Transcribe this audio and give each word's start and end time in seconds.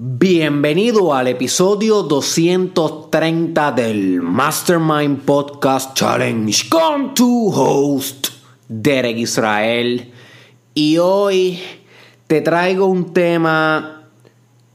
Bienvenido 0.00 1.12
al 1.12 1.26
episodio 1.26 2.04
230 2.04 3.72
del 3.72 4.22
Mastermind 4.22 5.22
Podcast 5.22 5.92
Challenge 5.96 6.68
con 6.68 7.14
tu 7.14 7.50
host, 7.52 8.28
Derek 8.68 9.16
Israel. 9.16 10.12
Y 10.72 10.98
hoy 10.98 11.60
te 12.28 12.40
traigo 12.42 12.86
un 12.86 13.12
tema 13.12 14.04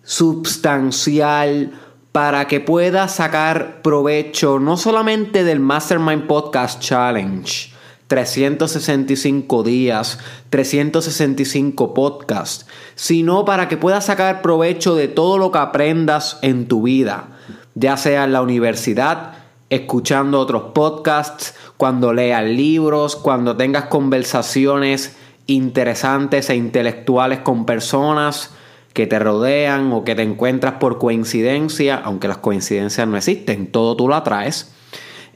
substancial 0.04 1.72
para 2.12 2.46
que 2.46 2.60
puedas 2.60 3.16
sacar 3.16 3.82
provecho 3.82 4.60
no 4.60 4.76
solamente 4.76 5.46
del 5.46 5.62
Mastermind 5.62 6.28
Podcast 6.28 6.82
Challenge, 6.82 7.73
365 8.14 9.64
días, 9.64 10.20
365 10.52 11.96
podcasts, 11.96 12.68
sino 12.94 13.44
para 13.44 13.68
que 13.68 13.76
puedas 13.76 14.06
sacar 14.06 14.44
provecho 14.44 14.94
de 14.94 15.08
todo 15.08 15.40
lo 15.40 15.52
que 15.52 15.58
aprendas 15.58 16.38
en 16.44 16.68
tu 16.68 16.84
vida, 16.84 17.30
ya 17.74 17.98
sea 17.98 18.26
en 18.26 18.34
la 18.34 18.44
universidad, 18.44 19.34
escuchando 19.72 20.40
otros 20.40 20.74
podcasts, 20.76 21.56
cuando 21.78 22.14
leas 22.14 22.44
libros, 22.44 23.16
cuando 23.16 23.58
tengas 23.58 23.86
conversaciones 23.86 25.16
interesantes 25.48 26.52
e 26.52 26.56
intelectuales 26.56 27.40
con 27.40 27.66
personas 27.66 28.52
que 28.94 29.08
te 29.08 29.18
rodean 29.18 29.92
o 29.92 30.04
que 30.04 30.14
te 30.14 30.22
encuentras 30.22 30.76
por 30.76 31.00
coincidencia, 31.00 31.96
aunque 31.96 32.28
las 32.28 32.38
coincidencias 32.38 33.08
no 33.08 33.18
existen, 33.18 33.72
todo 33.72 33.96
tú 33.96 34.08
lo 34.08 34.14
atraes. 34.14 34.72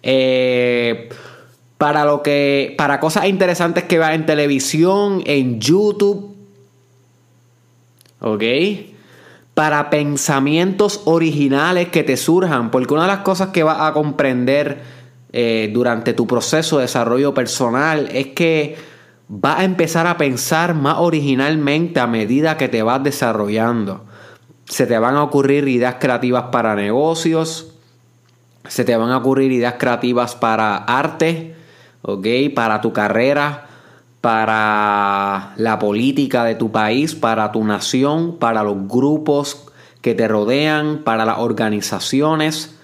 Eh, 0.04 1.10
para 1.78 2.06
lo 2.06 2.24
que 2.24 2.74
para 2.78 3.00
cosas 3.00 3.26
interesantes 3.26 3.84
que 3.84 4.00
veas 4.00 4.16
en 4.16 4.26
televisión, 4.26 5.22
en 5.26 5.60
YouTube. 5.60 6.36
¿Ok? 8.20 8.44
Para 9.54 9.90
pensamientos 9.90 11.02
originales 11.06 11.90
que 11.90 12.04
te 12.04 12.18
surjan, 12.18 12.72
porque 12.72 12.94
una 12.94 13.04
de 13.04 13.10
las 13.10 13.20
cosas 13.20 13.50
que 13.50 13.64
vas 13.64 13.80
a 13.80 13.94
comprender 13.94 14.82
eh, 15.34 15.70
durante 15.74 16.14
tu 16.14 16.26
proceso 16.26 16.78
de 16.78 16.84
desarrollo 16.84 17.34
personal 17.34 18.10
es 18.12 18.28
que 18.28 18.76
vas 19.28 19.60
a 19.60 19.64
empezar 19.66 20.08
a 20.08 20.18
pensar 20.18 20.74
más 20.74 20.96
originalmente 21.00 22.00
a 22.00 22.08
medida 22.08 22.58
que 22.58 22.70
te 22.70 22.82
vas 22.82 23.04
desarrollando. 23.04 24.06
Se 24.66 24.88
te 24.88 24.98
van 24.98 25.16
a 25.16 25.24
ocurrir 25.24 25.68
ideas 25.68 25.96
creativas 26.00 26.46
para 26.52 26.76
negocios, 26.76 27.74
se 28.68 28.84
te 28.84 28.98
van 28.98 29.12
a 29.12 29.18
ocurrir 29.18 29.52
ideas 29.52 29.76
creativas 29.78 30.36
para 30.36 30.78
arte, 30.78 31.57
¿ok? 32.08 32.26
Para 32.56 32.82
tu 32.82 32.94
carrera, 32.94 33.68
para 34.22 35.54
la 35.58 35.78
política 35.78 36.44
de 36.46 36.56
tu 36.56 36.72
país, 36.72 37.14
para 37.14 37.52
tu 37.52 37.64
nación, 37.64 38.38
para 38.40 38.64
los 38.64 38.88
grupos 38.88 39.68
que 40.02 40.16
te 40.16 40.28
rodean, 40.28 41.04
para 41.04 41.26
las 41.26 41.40
organizaciones. 41.40 42.76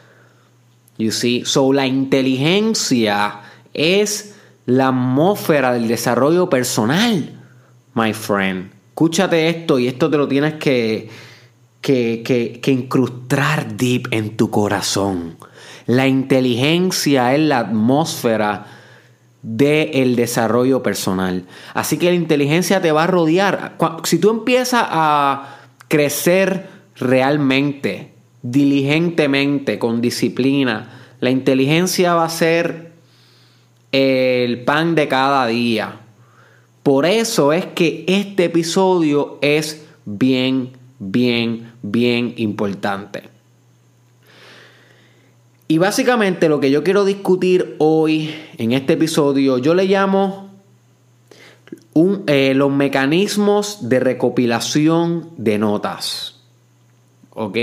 You 0.97 1.11
see, 1.11 1.44
so 1.45 1.73
la 1.73 1.88
inteligencia 1.88 3.39
es 3.73 4.35
la 4.66 4.89
atmósfera 4.89 5.73
del 5.73 5.88
desarrollo 5.88 6.49
personal, 6.49 7.41
my 7.95 8.13
friend. 8.13 8.71
Escúchate 8.89 9.49
esto 9.49 9.79
y 9.79 9.88
esto 9.88 10.09
te 10.09 10.17
lo 10.17 10.27
tienes 10.27 10.55
que, 10.55 11.09
que, 11.81 12.21
que, 12.23 12.59
que 12.61 12.71
incrustar 12.71 13.73
deep 13.75 14.07
en 14.11 14.35
tu 14.38 14.51
corazón. 14.51 15.38
La 15.88 16.07
inteligencia 16.07 17.33
es 17.33 17.39
la 17.39 17.59
atmósfera 17.59 18.72
del 19.44 20.16
desarrollo 20.16 20.81
personal. 20.81 21.45
Así 21.73 21.97
que 21.97 22.08
la 22.08 22.16
inteligencia 22.16 22.81
te 22.81 22.91
va 22.91 23.03
a 23.03 23.08
rodear. 23.08 23.77
Si 24.05 24.17
tú 24.17 24.31
empiezas 24.31 24.85
a 24.88 25.59
crecer 25.89 26.69
realmente, 26.95 28.13
diligentemente, 28.41 29.77
con 29.77 30.02
disciplina, 30.02 31.02
la 31.19 31.30
inteligencia 31.30 32.16
va 32.16 32.25
a 32.25 32.30
ser 32.30 32.94
el 33.91 34.63
pan 34.63 34.95
de 34.95 35.07
cada 35.07 35.45
día. 35.47 36.00
Por 36.81 37.06
eso 37.06 37.53
es 37.53 37.66
que 37.66 38.06
este 38.07 38.45
episodio 38.45 39.38
es 39.41 39.85
bien, 40.06 40.72
bien, 41.00 41.73
bien 41.81 42.34
importante. 42.38 43.32
Y 45.68 45.78
básicamente 45.78 46.50
lo 46.50 46.59
que 46.59 46.72
yo 46.72 46.84
quiero 46.84 47.06
discutir 47.06 47.75
hoy 47.79 48.34
en 48.57 48.74
este 48.74 48.94
episodio, 48.94 49.57
yo 49.57 49.74
le 49.74 49.85
llamo 49.85 50.50
eh, 52.28 52.53
los 52.56 52.72
mecanismos 52.72 53.90
de 53.90 54.00
recopilación 54.00 55.29
de 55.38 55.57
notas. 55.57 56.41
¿Ok? 57.31 57.57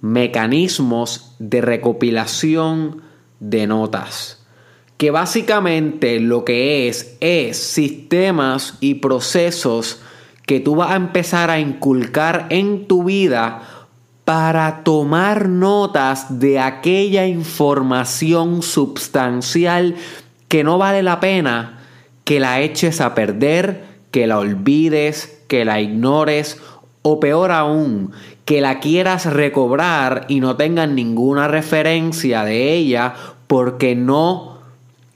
Mecanismos 0.00 1.34
de 1.38 1.60
recopilación 1.60 3.02
de 3.40 3.66
notas. 3.66 4.44
Que 4.96 5.10
básicamente 5.10 6.20
lo 6.20 6.44
que 6.44 6.88
es 6.88 7.16
es 7.20 7.56
sistemas 7.56 8.74
y 8.80 8.94
procesos 8.96 10.00
que 10.46 10.60
tú 10.60 10.76
vas 10.76 10.90
a 10.90 10.96
empezar 10.96 11.50
a 11.50 11.60
inculcar 11.60 12.46
en 12.50 12.86
tu 12.86 13.04
vida 13.04 13.69
para 14.30 14.84
tomar 14.84 15.48
notas 15.48 16.38
de 16.38 16.60
aquella 16.60 17.26
información 17.26 18.62
substancial 18.62 19.96
que 20.46 20.62
no 20.62 20.78
vale 20.78 21.02
la 21.02 21.18
pena 21.18 21.80
que 22.22 22.38
la 22.38 22.60
eches 22.60 23.00
a 23.00 23.16
perder, 23.16 23.82
que 24.12 24.28
la 24.28 24.38
olvides, 24.38 25.42
que 25.48 25.64
la 25.64 25.80
ignores 25.80 26.62
o 27.02 27.18
peor 27.18 27.50
aún, 27.50 28.12
que 28.44 28.60
la 28.60 28.78
quieras 28.78 29.26
recobrar 29.26 30.26
y 30.28 30.38
no 30.38 30.54
tengas 30.54 30.88
ninguna 30.88 31.48
referencia 31.48 32.44
de 32.44 32.72
ella 32.72 33.14
porque 33.48 33.96
no 33.96 34.60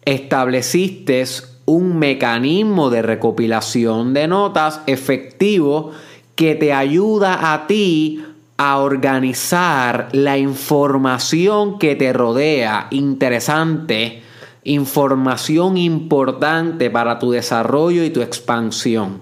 estableciste 0.04 1.24
un 1.66 2.00
mecanismo 2.00 2.90
de 2.90 3.02
recopilación 3.02 4.12
de 4.12 4.26
notas 4.26 4.80
efectivo 4.88 5.92
que 6.34 6.56
te 6.56 6.72
ayuda 6.72 7.52
a 7.54 7.68
ti 7.68 8.24
a 8.56 8.78
organizar 8.78 10.08
la 10.12 10.38
información 10.38 11.78
que 11.78 11.96
te 11.96 12.12
rodea, 12.12 12.86
interesante, 12.90 14.22
información 14.62 15.76
importante 15.76 16.90
para 16.90 17.18
tu 17.18 17.32
desarrollo 17.32 18.04
y 18.04 18.10
tu 18.10 18.22
expansión. 18.22 19.20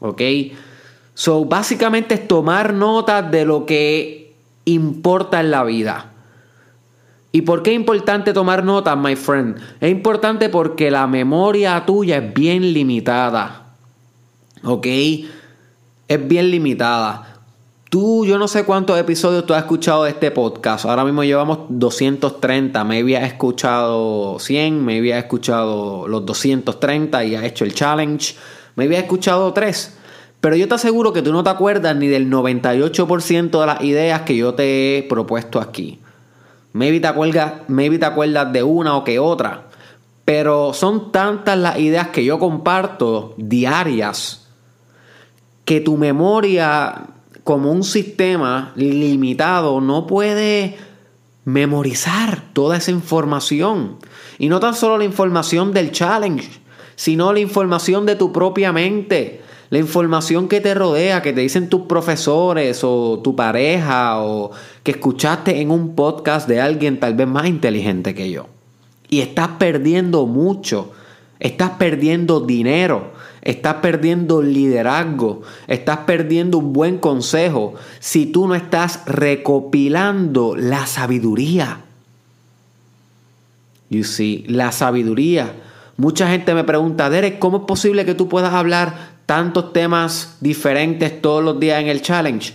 ¿Ok? 0.00 0.20
So, 1.14 1.44
básicamente 1.44 2.14
es 2.14 2.28
tomar 2.28 2.74
nota 2.74 3.22
de 3.22 3.44
lo 3.44 3.66
que 3.66 4.34
importa 4.64 5.40
en 5.40 5.50
la 5.50 5.64
vida. 5.64 6.10
¿Y 7.32 7.42
por 7.42 7.62
qué 7.62 7.70
es 7.70 7.76
importante 7.76 8.32
tomar 8.32 8.64
nota, 8.64 8.94
my 8.94 9.16
friend? 9.16 9.56
Es 9.80 9.90
importante 9.90 10.48
porque 10.48 10.90
la 10.90 11.06
memoria 11.06 11.84
tuya 11.84 12.18
es 12.18 12.34
bien 12.34 12.72
limitada. 12.72 13.74
¿Ok? 14.62 14.86
Es 14.86 16.28
bien 16.28 16.50
limitada. 16.50 17.33
Tú, 17.94 18.26
yo 18.26 18.40
no 18.40 18.48
sé 18.48 18.64
cuántos 18.64 18.98
episodios 18.98 19.46
tú 19.46 19.54
has 19.54 19.60
escuchado 19.60 20.02
de 20.02 20.10
este 20.10 20.32
podcast. 20.32 20.84
Ahora 20.84 21.04
mismo 21.04 21.22
llevamos 21.22 21.60
230. 21.68 22.82
Me 22.82 22.98
había 22.98 23.24
escuchado 23.24 24.40
100, 24.40 24.84
me 24.84 24.98
había 24.98 25.16
escuchado 25.16 26.08
los 26.08 26.26
230 26.26 27.24
y 27.24 27.36
has 27.36 27.44
hecho 27.44 27.64
el 27.64 27.72
challenge. 27.72 28.34
Me 28.74 28.86
había 28.86 28.98
escuchado 28.98 29.52
3. 29.52 29.96
Pero 30.40 30.56
yo 30.56 30.66
te 30.66 30.74
aseguro 30.74 31.12
que 31.12 31.22
tú 31.22 31.32
no 31.32 31.44
te 31.44 31.50
acuerdas 31.50 31.94
ni 31.94 32.08
del 32.08 32.28
98% 32.28 33.60
de 33.60 33.64
las 33.66 33.80
ideas 33.82 34.22
que 34.22 34.36
yo 34.36 34.54
te 34.54 34.98
he 34.98 35.02
propuesto 35.04 35.60
aquí. 35.60 36.00
Maybe 36.72 36.98
te, 36.98 37.06
acuerdas, 37.06 37.52
maybe 37.68 38.00
te 38.00 38.06
acuerdas 38.06 38.52
de 38.52 38.64
una 38.64 38.96
o 38.96 39.04
que 39.04 39.20
otra. 39.20 39.68
Pero 40.24 40.72
son 40.72 41.12
tantas 41.12 41.56
las 41.56 41.78
ideas 41.78 42.08
que 42.08 42.24
yo 42.24 42.40
comparto 42.40 43.34
diarias 43.36 44.48
que 45.64 45.80
tu 45.80 45.96
memoria 45.96 47.13
como 47.44 47.70
un 47.70 47.84
sistema 47.84 48.72
limitado 48.74 49.80
no 49.80 50.06
puede 50.06 50.76
memorizar 51.44 52.42
toda 52.54 52.78
esa 52.78 52.90
información. 52.90 53.98
Y 54.38 54.48
no 54.48 54.60
tan 54.60 54.74
solo 54.74 54.98
la 54.98 55.04
información 55.04 55.72
del 55.72 55.92
challenge, 55.92 56.48
sino 56.96 57.32
la 57.32 57.40
información 57.40 58.06
de 58.06 58.16
tu 58.16 58.32
propia 58.32 58.72
mente, 58.72 59.42
la 59.70 59.78
información 59.78 60.48
que 60.48 60.60
te 60.60 60.74
rodea, 60.74 61.22
que 61.22 61.32
te 61.32 61.42
dicen 61.42 61.68
tus 61.68 61.82
profesores 61.82 62.82
o 62.82 63.20
tu 63.22 63.36
pareja 63.36 64.20
o 64.20 64.50
que 64.82 64.92
escuchaste 64.92 65.60
en 65.60 65.70
un 65.70 65.94
podcast 65.94 66.48
de 66.48 66.60
alguien 66.60 66.98
tal 66.98 67.14
vez 67.14 67.26
más 67.26 67.46
inteligente 67.46 68.14
que 68.14 68.30
yo. 68.30 68.46
Y 69.10 69.20
estás 69.20 69.48
perdiendo 69.58 70.26
mucho, 70.26 70.92
estás 71.40 71.70
perdiendo 71.70 72.40
dinero, 72.40 73.12
estás 73.44 73.76
perdiendo 73.76 74.42
liderazgo, 74.42 75.42
estás 75.68 75.98
perdiendo 75.98 76.58
un 76.58 76.72
buen 76.72 76.98
consejo 76.98 77.74
si 78.00 78.26
tú 78.26 78.48
no 78.48 78.54
estás 78.54 79.02
recopilando 79.06 80.56
la 80.56 80.86
sabiduría. 80.86 81.82
You 83.90 84.02
see, 84.02 84.44
la 84.48 84.72
sabiduría. 84.72 85.54
Mucha 85.96 86.28
gente 86.28 86.54
me 86.54 86.64
pregunta, 86.64 87.08
Derek, 87.08 87.38
¿cómo 87.38 87.58
es 87.58 87.62
posible 87.64 88.04
que 88.04 88.14
tú 88.14 88.28
puedas 88.28 88.52
hablar 88.52 89.14
tantos 89.26 89.72
temas 89.72 90.38
diferentes 90.40 91.22
todos 91.22 91.44
los 91.44 91.60
días 91.60 91.80
en 91.80 91.86
el 91.86 92.02
challenge? 92.02 92.54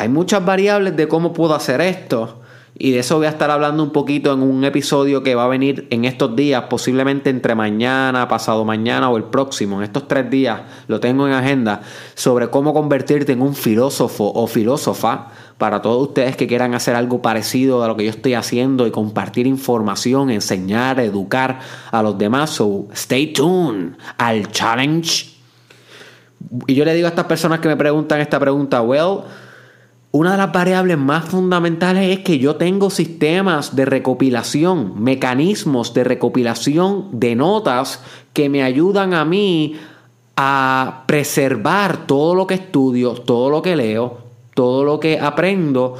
hay 0.00 0.08
muchas 0.08 0.42
variables 0.42 0.96
de 0.96 1.08
cómo 1.08 1.34
puedo 1.34 1.54
hacer 1.54 1.82
esto. 1.82 2.39
Y 2.78 2.92
de 2.92 3.00
eso 3.00 3.16
voy 3.16 3.26
a 3.26 3.30
estar 3.30 3.50
hablando 3.50 3.82
un 3.82 3.90
poquito 3.90 4.32
en 4.32 4.42
un 4.42 4.64
episodio 4.64 5.22
que 5.22 5.34
va 5.34 5.44
a 5.44 5.48
venir 5.48 5.86
en 5.90 6.04
estos 6.04 6.34
días, 6.34 6.64
posiblemente 6.70 7.28
entre 7.28 7.54
mañana, 7.54 8.28
pasado 8.28 8.64
mañana 8.64 9.10
o 9.10 9.16
el 9.16 9.24
próximo. 9.24 9.78
En 9.78 9.84
estos 9.84 10.08
tres 10.08 10.30
días 10.30 10.62
lo 10.86 11.00
tengo 11.00 11.26
en 11.26 11.34
agenda 11.34 11.82
sobre 12.14 12.48
cómo 12.48 12.72
convertirte 12.72 13.32
en 13.32 13.42
un 13.42 13.54
filósofo 13.54 14.32
o 14.34 14.46
filósofa 14.46 15.28
para 15.58 15.82
todos 15.82 16.08
ustedes 16.08 16.36
que 16.36 16.46
quieran 16.46 16.74
hacer 16.74 16.94
algo 16.94 17.20
parecido 17.20 17.84
a 17.84 17.88
lo 17.88 17.96
que 17.96 18.04
yo 18.04 18.10
estoy 18.10 18.32
haciendo 18.32 18.86
y 18.86 18.90
compartir 18.90 19.46
información, 19.46 20.30
enseñar, 20.30 21.00
educar 21.00 21.60
a 21.90 22.02
los 22.02 22.16
demás. 22.16 22.50
So, 22.50 22.86
stay 22.92 23.32
tuned 23.34 23.92
al 24.16 24.50
challenge. 24.52 25.36
Y 26.66 26.74
yo 26.74 26.86
le 26.86 26.94
digo 26.94 27.06
a 27.06 27.10
estas 27.10 27.26
personas 27.26 27.60
que 27.60 27.68
me 27.68 27.76
preguntan 27.76 28.20
esta 28.20 28.40
pregunta, 28.40 28.80
well, 28.80 29.24
una 30.12 30.32
de 30.32 30.38
las 30.38 30.52
variables 30.52 30.98
más 30.98 31.26
fundamentales 31.26 32.18
es 32.18 32.24
que 32.24 32.38
yo 32.38 32.56
tengo 32.56 32.90
sistemas 32.90 33.76
de 33.76 33.84
recopilación, 33.84 35.00
mecanismos 35.00 35.94
de 35.94 36.02
recopilación 36.02 37.08
de 37.12 37.36
notas 37.36 38.02
que 38.32 38.48
me 38.48 38.64
ayudan 38.64 39.14
a 39.14 39.24
mí 39.24 39.76
a 40.36 41.04
preservar 41.06 42.06
todo 42.06 42.34
lo 42.34 42.46
que 42.46 42.54
estudio, 42.54 43.12
todo 43.12 43.50
lo 43.50 43.62
que 43.62 43.76
leo, 43.76 44.18
todo 44.54 44.82
lo 44.82 44.98
que 44.98 45.20
aprendo 45.20 45.94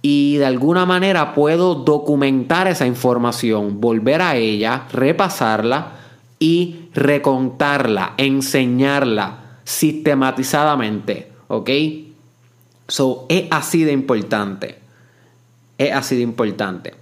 y 0.00 0.36
de 0.36 0.46
alguna 0.46 0.86
manera 0.86 1.34
puedo 1.34 1.74
documentar 1.74 2.68
esa 2.68 2.86
información, 2.86 3.80
volver 3.82 4.22
a 4.22 4.34
ella, 4.36 4.86
repasarla 4.92 5.92
y 6.38 6.88
recontarla, 6.94 8.14
enseñarla 8.16 9.58
sistematizadamente, 9.64 11.32
¿ok? 11.48 11.70
So, 12.92 13.24
es 13.30 13.44
así 13.50 13.84
de 13.84 13.92
importante. 13.92 14.78
Es 15.78 15.94
así 15.94 16.14
de 16.16 16.20
importante. 16.20 16.92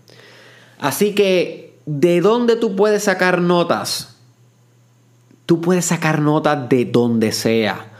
Así 0.78 1.16
que, 1.16 1.80
¿de 1.84 2.20
dónde 2.20 2.54
tú 2.54 2.76
puedes 2.76 3.02
sacar 3.02 3.40
notas? 3.40 4.14
Tú 5.46 5.60
puedes 5.60 5.86
sacar 5.86 6.20
notas 6.20 6.68
de 6.68 6.84
donde 6.84 7.32
sea. 7.32 7.90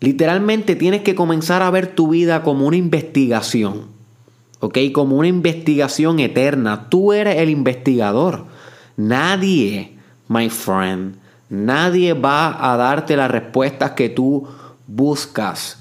Literalmente 0.00 0.76
tienes 0.76 1.00
que 1.00 1.14
comenzar 1.14 1.62
a 1.62 1.70
ver 1.70 1.94
tu 1.94 2.08
vida 2.08 2.42
como 2.42 2.66
una 2.66 2.76
investigación. 2.76 3.86
¿Ok? 4.58 4.76
Como 4.92 5.16
una 5.16 5.28
investigación 5.28 6.20
eterna. 6.20 6.90
Tú 6.90 7.14
eres 7.14 7.38
el 7.38 7.48
investigador. 7.48 8.44
Nadie, 8.98 9.96
my 10.28 10.50
friend, 10.50 11.16
nadie 11.48 12.12
va 12.12 12.70
a 12.70 12.76
darte 12.76 13.16
las 13.16 13.30
respuestas 13.30 13.92
que 13.92 14.10
tú 14.10 14.46
buscas. 14.86 15.79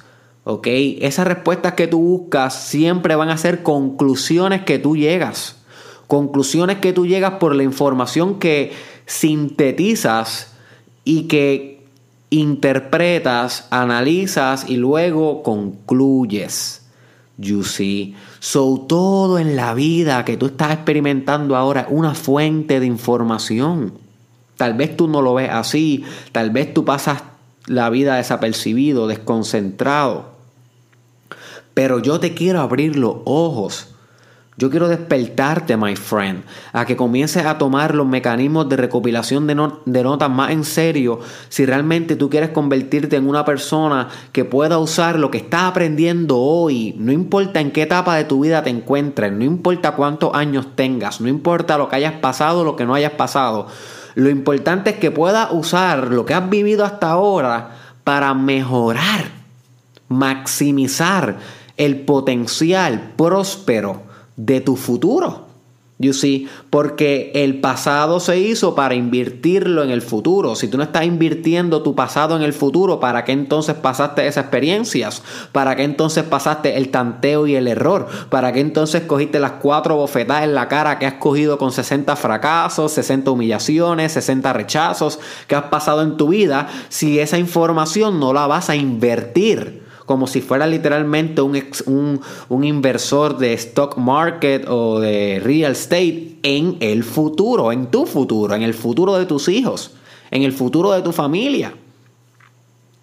¿Ok? 0.49 0.65
Esas 1.01 1.27
respuestas 1.27 1.73
que 1.73 1.85
tú 1.85 1.99
buscas 1.99 2.59
siempre 2.59 3.15
van 3.15 3.29
a 3.29 3.37
ser 3.37 3.61
conclusiones 3.61 4.63
que 4.63 4.79
tú 4.79 4.97
llegas. 4.97 5.57
Conclusiones 6.07 6.79
que 6.79 6.91
tú 6.91 7.05
llegas 7.05 7.33
por 7.33 7.53
la 7.53 7.61
información 7.61 8.39
que 8.39 8.71
sintetizas 9.05 10.53
y 11.03 11.27
que 11.27 11.85
interpretas, 12.31 13.67
analizas 13.69 14.67
y 14.67 14.77
luego 14.77 15.43
concluyes. 15.43 16.81
You 17.37 17.63
see. 17.63 18.15
So 18.39 18.87
todo 18.89 19.37
en 19.37 19.55
la 19.55 19.75
vida 19.75 20.25
que 20.25 20.35
tú 20.35 20.47
estás 20.47 20.73
experimentando 20.73 21.57
ahora 21.57 21.81
es 21.81 21.87
una 21.91 22.15
fuente 22.15 22.79
de 22.79 22.87
información. 22.87 23.93
Tal 24.57 24.73
vez 24.73 24.97
tú 24.97 25.07
no 25.07 25.21
lo 25.21 25.35
ves 25.35 25.51
así, 25.51 26.05
tal 26.31 26.49
vez 26.49 26.73
tú 26.73 26.85
pasas 26.85 27.21
la 27.67 27.91
vida 27.91 28.15
desapercibido, 28.15 29.05
desconcentrado. 29.05 30.28
Pero 31.79 31.99
yo 31.99 32.19
te 32.19 32.33
quiero 32.33 32.59
abrir 32.59 32.97
los 32.97 33.19
ojos. 33.23 33.87
Yo 34.57 34.69
quiero 34.69 34.89
despertarte, 34.89 35.77
my 35.77 35.95
friend, 35.95 36.43
a 36.73 36.85
que 36.85 36.97
comiences 36.97 37.45
a 37.45 37.57
tomar 37.57 37.95
los 37.95 38.05
mecanismos 38.05 38.67
de 38.67 38.75
recopilación 38.75 39.47
de, 39.47 39.55
notas 40.03 40.29
más 40.29 40.51
en 40.51 40.65
serio 40.65 41.21
si 41.47 41.65
realmente 41.65 42.17
tú 42.17 42.29
quieres 42.29 42.49
convertirte 42.49 43.15
en 43.15 43.29
una 43.29 43.45
persona 43.45 44.09
que 44.33 44.43
pueda 44.43 44.77
usar 44.77 45.17
lo 45.17 45.31
que 45.31 45.37
estás 45.37 45.63
aprendiendo 45.63 46.37
hoy, 46.37 46.95
no 46.99 47.13
importa 47.13 47.61
en 47.61 47.71
qué 47.71 47.83
etapa 47.83 48.17
de 48.17 48.25
tu 48.25 48.41
vida 48.41 48.61
te 48.61 48.71
encuentres, 48.71 49.31
no 49.31 49.45
importa 49.45 49.93
cuántos 49.93 50.35
años 50.35 50.75
tengas, 50.75 51.21
no 51.21 51.29
importa 51.29 51.77
lo 51.77 51.87
que 51.87 51.95
hayas 51.95 52.15
pasado 52.15 52.59
o 52.59 52.63
lo 52.65 52.75
que 52.75 52.85
no 52.85 52.93
hayas 52.93 53.13
pasado, 53.13 53.67
lo 54.15 54.29
importante 54.29 54.89
es 54.89 54.95
que 54.97 55.11
puedas 55.11 55.47
usar 55.53 56.11
lo 56.11 56.25
que 56.25 56.33
has 56.33 56.49
vivido 56.49 56.83
hasta 56.83 57.11
ahora 57.11 57.77
para 58.03 58.33
mejorar, 58.33 59.31
maximizar 60.09 61.37
el 61.79 62.01
potencial 62.01 63.13
próspero 63.15 64.03
de 64.35 64.61
tu 64.61 64.75
futuro. 64.75 65.49
You 66.01 66.13
see, 66.13 66.47
porque 66.69 67.31
el 67.35 67.59
pasado 67.59 68.21
se 68.21 68.39
hizo 68.39 68.73
para 68.73 68.95
invertirlo 68.95 69.83
en 69.83 69.89
el 69.89 70.01
futuro. 70.01 70.55
Si 70.55 70.69
tú 70.69 70.77
no 70.77 70.83
estás 70.83 71.03
invirtiendo 71.03 71.83
tu 71.83 71.93
pasado 71.93 72.37
en 72.37 72.41
el 72.41 72.53
futuro, 72.53 73.01
¿para 73.01 73.25
qué 73.25 73.33
entonces 73.33 73.75
pasaste 73.75 74.25
esas 74.25 74.45
experiencias? 74.45 75.21
¿Para 75.51 75.75
qué 75.75 75.83
entonces 75.83 76.23
pasaste 76.23 76.77
el 76.77 76.89
tanteo 76.89 77.47
y 77.47 77.55
el 77.55 77.67
error? 77.67 78.07
¿Para 78.29 78.53
qué 78.53 78.61
entonces 78.61 79.03
cogiste 79.03 79.41
las 79.41 79.53
cuatro 79.53 79.97
bofetadas 79.97 80.45
en 80.45 80.55
la 80.55 80.69
cara 80.69 80.99
que 80.99 81.05
has 81.05 81.15
cogido 81.15 81.57
con 81.57 81.73
60 81.73 82.15
fracasos, 82.15 82.93
60 82.93 83.31
humillaciones, 83.31 84.13
60 84.13 84.53
rechazos 84.53 85.19
que 85.47 85.55
has 85.55 85.65
pasado 85.65 86.01
en 86.01 86.15
tu 86.15 86.29
vida 86.29 86.69
si 86.87 87.19
esa 87.19 87.37
información 87.37 88.21
no 88.21 88.31
la 88.31 88.47
vas 88.47 88.69
a 88.69 88.77
invertir? 88.77 89.88
Como 90.09 90.25
si 90.25 90.41
fuera 90.41 90.65
literalmente 90.65 91.39
un, 91.39 92.19
un, 92.49 92.63
inversor 92.63 93.37
de 93.37 93.53
stock 93.53 93.95
market 93.95 94.67
o 94.67 94.99
de 94.99 95.39
real 95.39 95.73
estate 95.73 96.35
en 96.41 96.77
el 96.79 97.03
futuro, 97.03 97.71
en 97.71 97.91
tu 97.91 98.07
futuro, 98.07 98.55
en 98.55 98.63
el 98.63 98.73
futuro 98.73 99.19
de 99.19 99.27
tus 99.27 99.47
hijos, 99.49 99.91
en 100.31 100.41
el 100.41 100.51
futuro 100.51 100.93
de 100.93 101.03
tu 101.03 101.11
familia. 101.11 101.75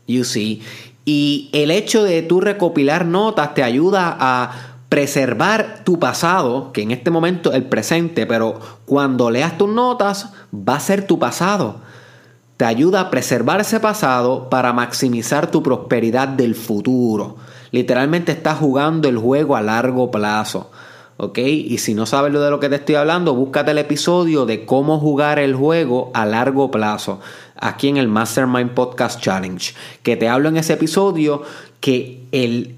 You 0.08 0.24
see. 0.24 0.62
Y 1.04 1.48
el 1.52 1.70
hecho 1.70 2.02
de 2.02 2.22
tú 2.22 2.40
recopilar 2.40 3.06
notas 3.06 3.54
te 3.54 3.62
ayuda 3.62 4.16
a 4.18 4.80
preservar 4.88 5.82
tu 5.84 6.00
pasado, 6.00 6.72
que 6.72 6.82
en 6.82 6.90
este 6.90 7.12
momento 7.12 7.50
es 7.50 7.56
el 7.58 7.66
presente, 7.66 8.26
pero 8.26 8.58
cuando 8.84 9.30
leas 9.30 9.56
tus 9.56 9.68
notas 9.68 10.32
va 10.52 10.74
a 10.74 10.80
ser 10.80 11.06
tu 11.06 11.20
pasado 11.20 11.82
te 12.56 12.64
ayuda 12.64 13.00
a 13.00 13.10
preservar 13.10 13.60
ese 13.60 13.80
pasado 13.80 14.48
para 14.48 14.72
maximizar 14.72 15.50
tu 15.50 15.62
prosperidad 15.62 16.28
del 16.28 16.54
futuro. 16.54 17.36
Literalmente 17.70 18.32
estás 18.32 18.58
jugando 18.58 19.08
el 19.08 19.18
juego 19.18 19.56
a 19.56 19.62
largo 19.62 20.10
plazo. 20.10 20.70
¿Ok? 21.18 21.38
Y 21.38 21.78
si 21.78 21.94
no 21.94 22.04
sabes 22.04 22.32
lo 22.32 22.42
de 22.42 22.50
lo 22.50 22.60
que 22.60 22.68
te 22.68 22.76
estoy 22.76 22.94
hablando, 22.94 23.34
búscate 23.34 23.70
el 23.70 23.78
episodio 23.78 24.44
de 24.44 24.66
cómo 24.66 24.98
jugar 24.98 25.38
el 25.38 25.54
juego 25.54 26.10
a 26.12 26.26
largo 26.26 26.70
plazo. 26.70 27.20
Aquí 27.58 27.88
en 27.88 27.96
el 27.96 28.08
Mastermind 28.08 28.72
Podcast 28.72 29.20
Challenge. 29.20 29.75
Que 30.02 30.16
te 30.16 30.28
hablo 30.28 30.50
en 30.50 30.58
ese 30.58 30.75
episodio 30.75 31.42
que 31.80 32.22
el, 32.32 32.76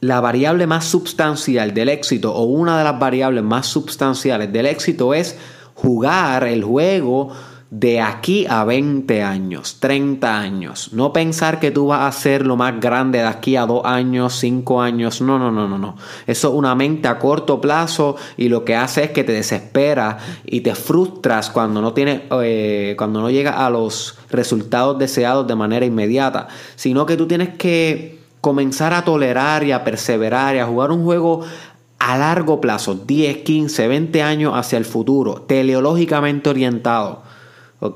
la 0.00 0.20
variable 0.20 0.66
más 0.66 0.84
sustancial 0.86 1.72
del 1.72 1.88
éxito 1.88 2.34
o 2.34 2.44
una 2.44 2.78
de 2.78 2.84
las 2.84 2.98
variables 2.98 3.44
más 3.44 3.66
sustanciales 3.66 4.52
del 4.52 4.66
éxito 4.66 5.14
es 5.14 5.36
jugar 5.74 6.44
el 6.44 6.64
juego 6.64 7.30
de 7.70 8.00
aquí 8.00 8.46
a 8.48 8.64
20 8.64 9.22
años, 9.22 9.78
30 9.80 10.38
años. 10.38 10.92
No 10.92 11.12
pensar 11.12 11.58
que 11.58 11.72
tú 11.72 11.88
vas 11.88 12.02
a 12.02 12.18
ser 12.18 12.46
lo 12.46 12.56
más 12.56 12.80
grande 12.80 13.18
de 13.18 13.24
aquí 13.24 13.56
a 13.56 13.66
2 13.66 13.84
años, 13.84 14.34
5 14.38 14.80
años. 14.80 15.20
No, 15.20 15.38
no, 15.38 15.50
no, 15.50 15.66
no, 15.66 15.76
no. 15.76 15.96
Eso 16.26 16.48
es 16.48 16.54
una 16.54 16.74
mente 16.74 17.08
a 17.08 17.18
corto 17.18 17.60
plazo 17.60 18.16
y 18.36 18.48
lo 18.48 18.64
que 18.64 18.76
hace 18.76 19.04
es 19.04 19.10
que 19.10 19.24
te 19.24 19.32
desespera 19.32 20.18
y 20.44 20.60
te 20.60 20.74
frustras 20.74 21.50
cuando 21.50 21.80
no 21.82 21.92
tienes, 21.92 22.22
eh, 22.42 22.94
cuando 22.96 23.20
no 23.20 23.30
llegas 23.30 23.56
a 23.56 23.68
los 23.68 24.16
resultados 24.30 24.98
deseados 24.98 25.46
de 25.48 25.56
manera 25.56 25.84
inmediata. 25.84 26.46
Sino 26.76 27.04
que 27.04 27.16
tú 27.16 27.26
tienes 27.26 27.50
que 27.56 28.20
comenzar 28.40 28.94
a 28.94 29.02
tolerar 29.02 29.64
y 29.64 29.72
a 29.72 29.82
perseverar 29.82 30.54
y 30.54 30.60
a 30.60 30.66
jugar 30.66 30.92
un 30.92 31.02
juego 31.04 31.40
a 31.98 32.16
largo 32.16 32.60
plazo, 32.60 32.94
10, 32.94 33.38
15, 33.38 33.88
20 33.88 34.22
años 34.22 34.52
hacia 34.54 34.78
el 34.78 34.84
futuro, 34.84 35.42
teleológicamente 35.48 36.50
orientado 36.50 37.25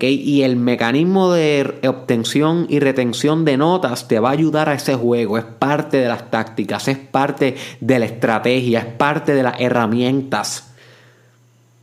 y 0.00 0.42
el 0.42 0.56
mecanismo 0.56 1.32
de 1.32 1.80
obtención 1.88 2.66
y 2.68 2.80
retención 2.80 3.44
de 3.44 3.56
notas 3.56 4.08
te 4.08 4.20
va 4.20 4.28
a 4.28 4.32
ayudar 4.32 4.68
a 4.68 4.75
ese 4.75 4.94
juego, 4.94 5.38
es 5.38 5.44
parte 5.44 5.96
de 5.96 6.08
las 6.08 6.30
tácticas, 6.30 6.87
es 6.88 6.99
parte 6.99 7.56
de 7.80 7.99
la 7.99 8.04
estrategia, 8.04 8.80
es 8.80 8.87
parte 8.87 9.34
de 9.34 9.42
las 9.42 9.58
herramientas. 9.60 10.72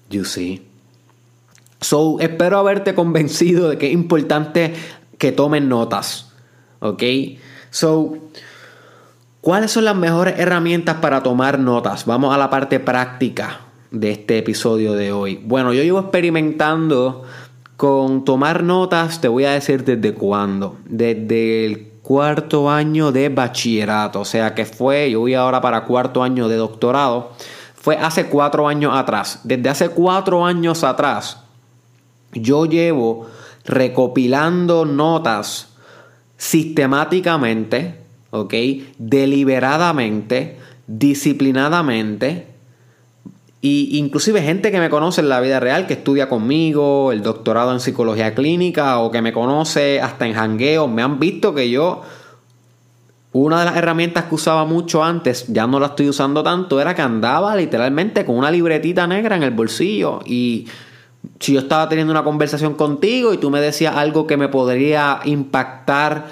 You 0.09 0.25
see. 0.25 0.63
So, 1.81 2.19
espero 2.19 2.57
haberte 2.57 2.95
convencido 2.95 3.69
de 3.69 3.77
que 3.77 3.87
es 3.87 3.93
importante 3.93 4.73
que 5.17 5.31
tomen 5.31 5.67
notas. 5.67 6.31
¿Ok? 6.79 7.03
So, 7.71 8.17
¿cuáles 9.41 9.71
son 9.71 9.85
las 9.85 9.95
mejores 9.95 10.39
herramientas 10.39 10.97
para 10.97 11.23
tomar 11.23 11.59
notas? 11.59 12.05
Vamos 12.05 12.33
a 12.33 12.37
la 12.37 12.49
parte 12.49 12.79
práctica 12.79 13.61
de 13.91 14.11
este 14.11 14.37
episodio 14.37 14.93
de 14.93 15.11
hoy. 15.11 15.39
Bueno, 15.43 15.73
yo 15.73 15.83
llevo 15.83 15.99
experimentando 15.99 17.23
con 17.77 18.25
tomar 18.25 18.63
notas 18.63 19.21
te 19.21 19.27
voy 19.27 19.45
a 19.45 19.51
decir 19.51 19.85
desde 19.85 20.13
cuándo. 20.13 20.77
Desde 20.85 21.93
cuarto 22.01 22.69
año 22.69 23.11
de 23.11 23.29
bachillerato, 23.29 24.21
o 24.21 24.25
sea 24.25 24.55
que 24.55 24.65
fue, 24.65 25.11
yo 25.11 25.21
voy 25.21 25.35
ahora 25.35 25.61
para 25.61 25.85
cuarto 25.85 26.23
año 26.23 26.47
de 26.47 26.55
doctorado, 26.55 27.33
fue 27.75 27.95
hace 27.97 28.25
cuatro 28.25 28.67
años 28.67 28.93
atrás. 28.95 29.41
Desde 29.43 29.69
hace 29.69 29.89
cuatro 29.89 30.43
años 30.43 30.83
atrás, 30.83 31.43
yo 32.33 32.65
llevo 32.65 33.27
recopilando 33.65 34.85
notas 34.85 35.69
sistemáticamente, 36.37 37.99
¿ok? 38.31 38.53
Deliberadamente, 38.97 40.57
disciplinadamente, 40.87 42.56
y 43.67 43.97
inclusive 43.97 44.41
gente 44.41 44.71
que 44.71 44.79
me 44.79 44.89
conoce 44.89 45.21
en 45.21 45.29
la 45.29 45.41
vida 45.41 45.59
real, 45.59 45.87
que 45.87 45.93
estudia 45.93 46.29
conmigo, 46.29 47.11
el 47.11 47.21
doctorado 47.21 47.73
en 47.73 47.79
psicología 47.79 48.33
clínica 48.33 48.99
o 48.99 49.11
que 49.11 49.21
me 49.21 49.33
conoce 49.33 49.99
hasta 49.99 50.25
en 50.25 50.33
jangueo, 50.33 50.87
me 50.87 51.01
han 51.01 51.19
visto 51.19 51.53
que 51.53 51.69
yo 51.69 52.01
una 53.33 53.59
de 53.59 53.65
las 53.65 53.75
herramientas 53.75 54.25
que 54.25 54.35
usaba 54.35 54.63
mucho 54.65 55.03
antes, 55.03 55.47
ya 55.49 55.67
no 55.67 55.79
la 55.79 55.87
estoy 55.87 56.07
usando 56.07 56.43
tanto, 56.43 56.79
era 56.79 56.95
que 56.95 57.01
andaba 57.01 57.55
literalmente 57.55 58.25
con 58.25 58.37
una 58.37 58.49
libretita 58.49 59.05
negra 59.05 59.35
en 59.35 59.43
el 59.43 59.51
bolsillo. 59.51 60.21
Y 60.25 60.67
si 61.39 61.53
yo 61.53 61.59
estaba 61.59 61.89
teniendo 61.89 62.11
una 62.11 62.23
conversación 62.23 62.75
contigo 62.75 63.33
y 63.33 63.37
tú 63.37 63.49
me 63.49 63.59
decías 63.59 63.95
algo 63.95 64.27
que 64.27 64.37
me 64.37 64.47
podría 64.47 65.19
impactar 65.25 66.25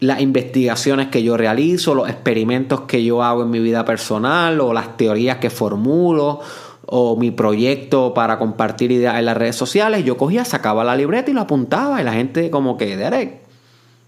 las 0.00 0.20
investigaciones 0.20 1.08
que 1.08 1.22
yo 1.22 1.36
realizo, 1.36 1.94
los 1.94 2.08
experimentos 2.08 2.82
que 2.82 3.02
yo 3.02 3.22
hago 3.22 3.42
en 3.42 3.50
mi 3.50 3.60
vida 3.60 3.84
personal 3.84 4.60
o 4.60 4.72
las 4.72 4.96
teorías 4.96 5.38
que 5.38 5.50
formulo 5.50 6.40
o 6.86 7.16
mi 7.16 7.30
proyecto 7.30 8.14
para 8.14 8.38
compartir 8.38 8.92
ideas 8.92 9.18
en 9.18 9.24
las 9.24 9.36
redes 9.36 9.56
sociales, 9.56 10.04
yo 10.04 10.16
cogía, 10.16 10.44
sacaba 10.44 10.84
la 10.84 10.96
libreta 10.96 11.30
y 11.30 11.34
lo 11.34 11.40
apuntaba 11.40 12.00
y 12.00 12.04
la 12.04 12.12
gente 12.12 12.50
como 12.50 12.76
que, 12.76 12.96
Derek, 12.96 13.40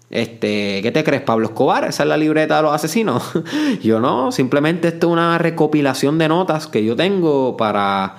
este, 0.09 0.81
¿qué 0.81 0.91
te 0.91 1.03
crees, 1.03 1.21
Pablo 1.21 1.47
Escobar? 1.47 1.85
¿Esa 1.85 2.03
es 2.03 2.09
la 2.09 2.17
libreta 2.17 2.57
de 2.57 2.63
los 2.63 2.73
asesinos? 2.73 3.23
yo 3.83 3.99
no, 3.99 4.31
simplemente 4.31 4.87
esto 4.87 5.07
es 5.07 5.13
una 5.13 5.37
recopilación 5.37 6.17
de 6.17 6.29
notas 6.29 6.67
que 6.67 6.85
yo 6.85 6.95
tengo 6.95 7.57
para, 7.57 8.15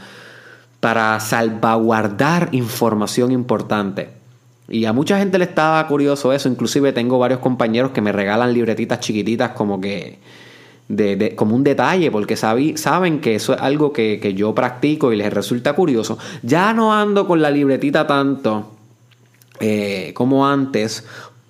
para 0.80 1.18
salvaguardar 1.20 2.48
información 2.52 3.32
importante. 3.32 4.19
Y 4.70 4.84
a 4.84 4.92
mucha 4.92 5.18
gente 5.18 5.36
le 5.36 5.44
estaba 5.44 5.84
curioso 5.88 6.32
eso. 6.32 6.48
Inclusive 6.48 6.92
tengo 6.92 7.18
varios 7.18 7.40
compañeros 7.40 7.90
que 7.90 8.00
me 8.00 8.12
regalan 8.12 8.54
libretitas 8.54 9.00
chiquititas 9.00 9.50
como 9.50 9.80
que... 9.80 10.18
De, 10.88 11.36
como 11.36 11.54
un 11.54 11.62
detalle, 11.62 12.10
porque 12.10 12.34
saben 12.34 13.20
que 13.20 13.36
eso 13.36 13.54
es 13.54 13.60
algo 13.60 13.92
que, 13.92 14.34
yo 14.34 14.52
practico 14.56 15.12
y 15.12 15.16
les 15.16 15.32
resulta 15.32 15.72
curioso. 15.74 16.18
Ya 16.42 16.72
no 16.72 16.92
ando 16.92 17.28
con 17.28 17.40
la 17.40 17.48
libretita 17.48 18.08
tanto 18.08 18.72
eh, 19.60 20.10
como 20.14 20.48
antes, 20.48 21.04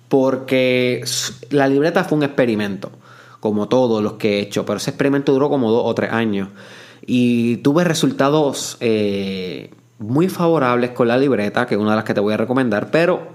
porque 0.09 1.03
la 1.49 1.67
libreta 1.67 2.03
fue 2.03 2.19
un 2.19 2.23
experimento, 2.23 2.91
como 3.39 3.67
todos 3.67 4.03
los 4.03 4.13
que 4.13 4.37
he 4.37 4.41
hecho, 4.41 4.63
pero 4.63 4.77
ese 4.77 4.91
experimento 4.91 5.33
duró 5.33 5.49
como 5.49 5.71
dos 5.71 5.81
o 5.85 5.95
tres 5.95 6.11
años. 6.11 6.49
Y 7.03 7.57
tuve 7.57 7.83
resultados 7.83 8.77
eh, 8.79 9.71
muy 10.01 10.27
favorables 10.29 10.91
con 10.91 11.07
la 11.07 11.17
libreta, 11.17 11.65
que 11.65 11.75
es 11.75 11.81
una 11.81 11.91
de 11.91 11.95
las 11.97 12.05
que 12.05 12.13
te 12.13 12.19
voy 12.19 12.33
a 12.33 12.37
recomendar, 12.37 12.89
pero 12.91 13.29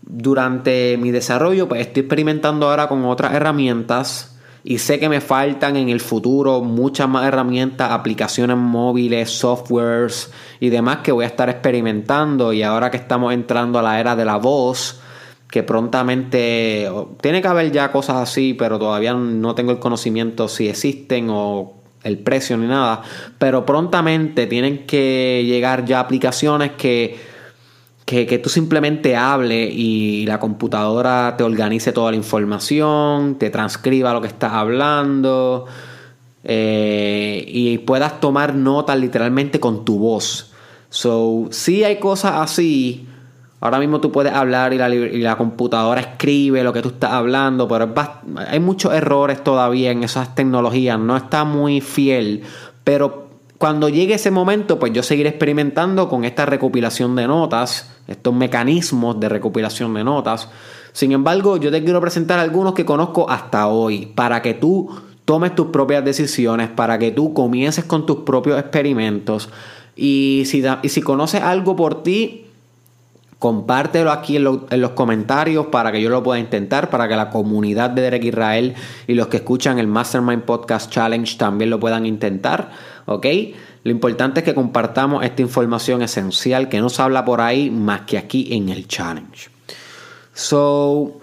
durante 0.00 0.96
mi 0.96 1.10
desarrollo 1.10 1.68
pues 1.68 1.80
estoy 1.80 2.02
experimentando 2.02 2.68
ahora 2.68 2.88
con 2.88 3.04
otras 3.04 3.34
herramientas 3.34 4.34
y 4.66 4.78
sé 4.78 4.98
que 4.98 5.10
me 5.10 5.20
faltan 5.20 5.76
en 5.76 5.90
el 5.90 6.00
futuro 6.00 6.62
muchas 6.62 7.06
más 7.06 7.26
herramientas, 7.26 7.90
aplicaciones 7.90 8.56
móviles, 8.56 9.30
softwares 9.30 10.32
y 10.58 10.70
demás 10.70 10.98
que 10.98 11.12
voy 11.12 11.24
a 11.24 11.28
estar 11.28 11.50
experimentando. 11.50 12.50
Y 12.54 12.62
ahora 12.62 12.90
que 12.90 12.96
estamos 12.96 13.34
entrando 13.34 13.78
a 13.78 13.82
la 13.82 14.00
era 14.00 14.16
de 14.16 14.24
la 14.24 14.36
voz, 14.36 15.00
que 15.50 15.62
prontamente 15.62 16.90
tiene 17.20 17.42
que 17.42 17.48
haber 17.48 17.72
ya 17.72 17.92
cosas 17.92 18.16
así, 18.16 18.54
pero 18.54 18.78
todavía 18.78 19.12
no 19.12 19.54
tengo 19.54 19.70
el 19.70 19.78
conocimiento 19.78 20.48
si 20.48 20.68
existen 20.68 21.28
o 21.28 21.83
el 22.04 22.18
precio 22.18 22.56
ni 22.56 22.66
nada, 22.66 23.02
pero 23.38 23.66
prontamente 23.66 24.46
tienen 24.46 24.86
que 24.86 25.42
llegar 25.46 25.84
ya 25.84 26.00
aplicaciones 26.00 26.72
que, 26.72 27.16
que, 28.04 28.38
tú 28.38 28.50
simplemente 28.50 29.16
hables 29.16 29.72
y 29.72 30.26
la 30.26 30.38
computadora 30.38 31.34
te 31.36 31.42
organice 31.42 31.92
toda 31.92 32.10
la 32.10 32.16
información, 32.16 33.36
te 33.36 33.50
transcriba 33.50 34.12
lo 34.12 34.20
que 34.20 34.28
estás 34.28 34.52
hablando 34.52 35.66
eh, 36.44 37.42
y 37.48 37.78
puedas 37.78 38.20
tomar 38.20 38.54
notas 38.54 38.98
literalmente 38.98 39.58
con 39.58 39.84
tu 39.84 39.98
voz. 39.98 40.52
So, 40.90 41.48
sí 41.50 41.82
hay 41.82 41.98
cosas 41.98 42.34
así, 42.36 43.08
Ahora 43.64 43.78
mismo 43.78 43.98
tú 43.98 44.12
puedes 44.12 44.34
hablar 44.34 44.74
y 44.74 45.22
la, 45.22 45.36
computadora 45.36 45.98
escribe 45.98 46.62
lo 46.62 46.74
que 46.74 46.82
tú 46.82 46.90
estás 46.90 47.12
hablando, 47.12 47.66
pero 47.66 47.94
hay 48.46 48.60
muchos 48.60 48.92
errores 48.92 49.42
todavía 49.42 49.90
en 49.90 50.04
esas 50.04 50.34
tecnologías, 50.34 50.98
no 50.98 51.16
está 51.16 51.44
muy 51.44 51.80
fiel, 51.80 52.42
pero 52.84 53.28
cuando 53.56 53.88
llegue 53.88 54.12
ese 54.12 54.30
momento, 54.30 54.78
pues 54.78 54.92
yo 54.92 55.02
seguiré 55.02 55.30
experimentando 55.30 56.10
con 56.10 56.26
esta 56.26 56.44
recopilación 56.44 57.16
de 57.16 57.26
notas, 57.26 57.90
estos 58.06 58.34
mecanismos 58.34 59.18
de 59.18 59.30
recopilación 59.30 59.94
de 59.94 60.04
notas. 60.04 60.50
Sin 60.92 61.12
embargo, 61.12 61.56
yo 61.56 61.70
te 61.70 61.82
quiero 61.82 62.02
presentar 62.02 62.38
algunos 62.40 62.74
que 62.74 62.84
conozco 62.84 63.30
hasta 63.30 63.68
hoy, 63.68 64.12
para 64.14 64.42
que 64.42 64.52
tú 64.52 64.90
tomes 65.24 65.54
tus 65.54 65.68
propias 65.68 66.04
decisiones, 66.04 66.68
para 66.68 66.98
que 66.98 67.12
tú 67.12 67.32
comiences 67.32 67.86
con 67.86 68.04
tus 68.04 68.16
propios 68.18 68.60
experimentos. 68.60 69.48
Y 69.96 70.42
si, 70.44 70.62
y 70.82 70.88
si 70.90 71.00
conoces 71.00 71.40
algo 71.40 71.76
por 71.76 72.02
ti, 72.02 72.43
Compártelo 73.44 74.10
aquí 74.10 74.36
en, 74.36 74.44
los 74.44 74.90
comentarios 74.92 75.66
para 75.66 75.92
que 75.92 76.00
yo 76.00 76.08
lo 76.08 76.22
pueda 76.22 76.40
intentar, 76.40 76.88
para 76.88 77.08
que 77.08 77.14
la 77.14 77.28
comunidad 77.28 77.90
de 77.90 78.00
Derek 78.00 78.24
Israel 78.24 78.74
y 79.06 79.12
los 79.12 79.26
que 79.26 79.36
escuchan 79.36 79.78
el 79.78 79.86
Mastermind 79.86 80.44
Podcast 80.44 80.90
Challenge 80.90 81.36
también 81.36 81.68
lo 81.68 81.78
puedan 81.78 82.06
intentar. 82.06 82.70
¿Ok? 83.04 83.26
Lo 83.82 83.90
importante 83.90 84.40
es 84.40 84.44
que 84.44 84.54
compartamos 84.54 85.22
esta 85.22 85.42
información 85.42 86.00
esencial 86.00 86.70
que 86.70 86.80
no 86.80 86.88
se 86.88 87.02
habla 87.02 87.26
por 87.26 87.42
ahí 87.42 87.70
más 87.70 88.00
que 88.06 88.16
aquí 88.16 88.48
en 88.54 88.70
el 88.70 88.88
challenge. 88.88 89.50
So, 90.32 91.20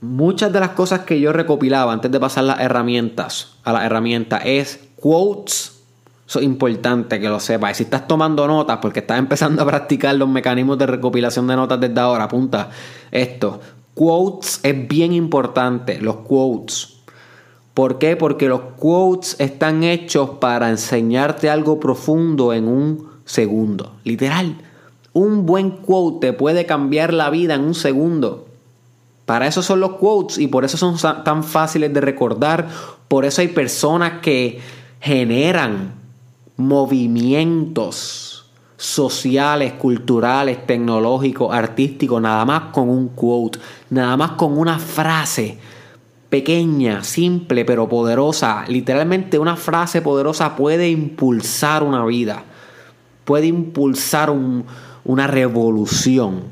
muchas 0.00 0.52
de 0.52 0.58
las 0.58 0.70
cosas 0.70 1.02
que 1.02 1.20
yo 1.20 1.32
recopilaba 1.32 1.92
antes 1.92 2.10
de 2.10 2.18
pasar 2.18 2.42
las 2.42 2.58
herramientas 2.58 3.52
a 3.62 3.72
la 3.74 3.86
herramienta 3.86 4.38
es 4.38 4.80
quotes 4.96 5.77
eso 6.28 6.40
es 6.40 6.44
importante 6.44 7.18
que 7.18 7.28
lo 7.30 7.40
sepas. 7.40 7.78
si 7.78 7.84
estás 7.84 8.06
tomando 8.06 8.46
notas 8.46 8.78
porque 8.82 9.00
estás 9.00 9.18
empezando 9.18 9.62
a 9.62 9.66
practicar 9.66 10.14
los 10.14 10.28
mecanismos 10.28 10.76
de 10.76 10.86
recopilación 10.86 11.46
de 11.46 11.56
notas 11.56 11.80
desde 11.80 11.98
ahora, 11.98 12.24
apunta 12.24 12.68
esto. 13.10 13.58
Quotes 13.94 14.60
es 14.62 14.86
bien 14.86 15.14
importante, 15.14 15.98
los 16.02 16.16
quotes. 16.16 16.98
¿Por 17.72 17.98
qué? 17.98 18.14
Porque 18.14 18.46
los 18.46 18.60
quotes 18.76 19.40
están 19.40 19.82
hechos 19.82 20.30
para 20.38 20.68
enseñarte 20.68 21.48
algo 21.48 21.80
profundo 21.80 22.52
en 22.52 22.68
un 22.68 23.08
segundo. 23.24 23.94
Literal. 24.04 24.54
Un 25.14 25.46
buen 25.46 25.70
quote 25.70 26.26
te 26.26 26.32
puede 26.34 26.66
cambiar 26.66 27.14
la 27.14 27.30
vida 27.30 27.54
en 27.54 27.62
un 27.62 27.74
segundo. 27.74 28.48
Para 29.24 29.46
eso 29.46 29.62
son 29.62 29.80
los 29.80 29.92
quotes 29.92 30.36
y 30.36 30.46
por 30.46 30.66
eso 30.66 30.76
son 30.76 30.98
tan 31.24 31.42
fáciles 31.42 31.94
de 31.94 32.02
recordar. 32.02 32.68
Por 33.08 33.24
eso 33.24 33.40
hay 33.40 33.48
personas 33.48 34.20
que 34.20 34.60
generan 35.00 35.97
movimientos 36.58 38.44
sociales, 38.76 39.72
culturales, 39.74 40.66
tecnológicos, 40.66 41.54
artísticos, 41.54 42.20
nada 42.20 42.44
más 42.44 42.64
con 42.72 42.88
un 42.90 43.08
quote, 43.08 43.58
nada 43.90 44.16
más 44.16 44.32
con 44.32 44.58
una 44.58 44.78
frase 44.78 45.58
pequeña, 46.28 47.02
simple, 47.04 47.64
pero 47.64 47.88
poderosa. 47.88 48.64
Literalmente 48.68 49.38
una 49.38 49.56
frase 49.56 50.02
poderosa 50.02 50.56
puede 50.56 50.90
impulsar 50.90 51.82
una 51.82 52.04
vida, 52.04 52.44
puede 53.24 53.46
impulsar 53.46 54.30
una 55.04 55.26
revolución. 55.26 56.42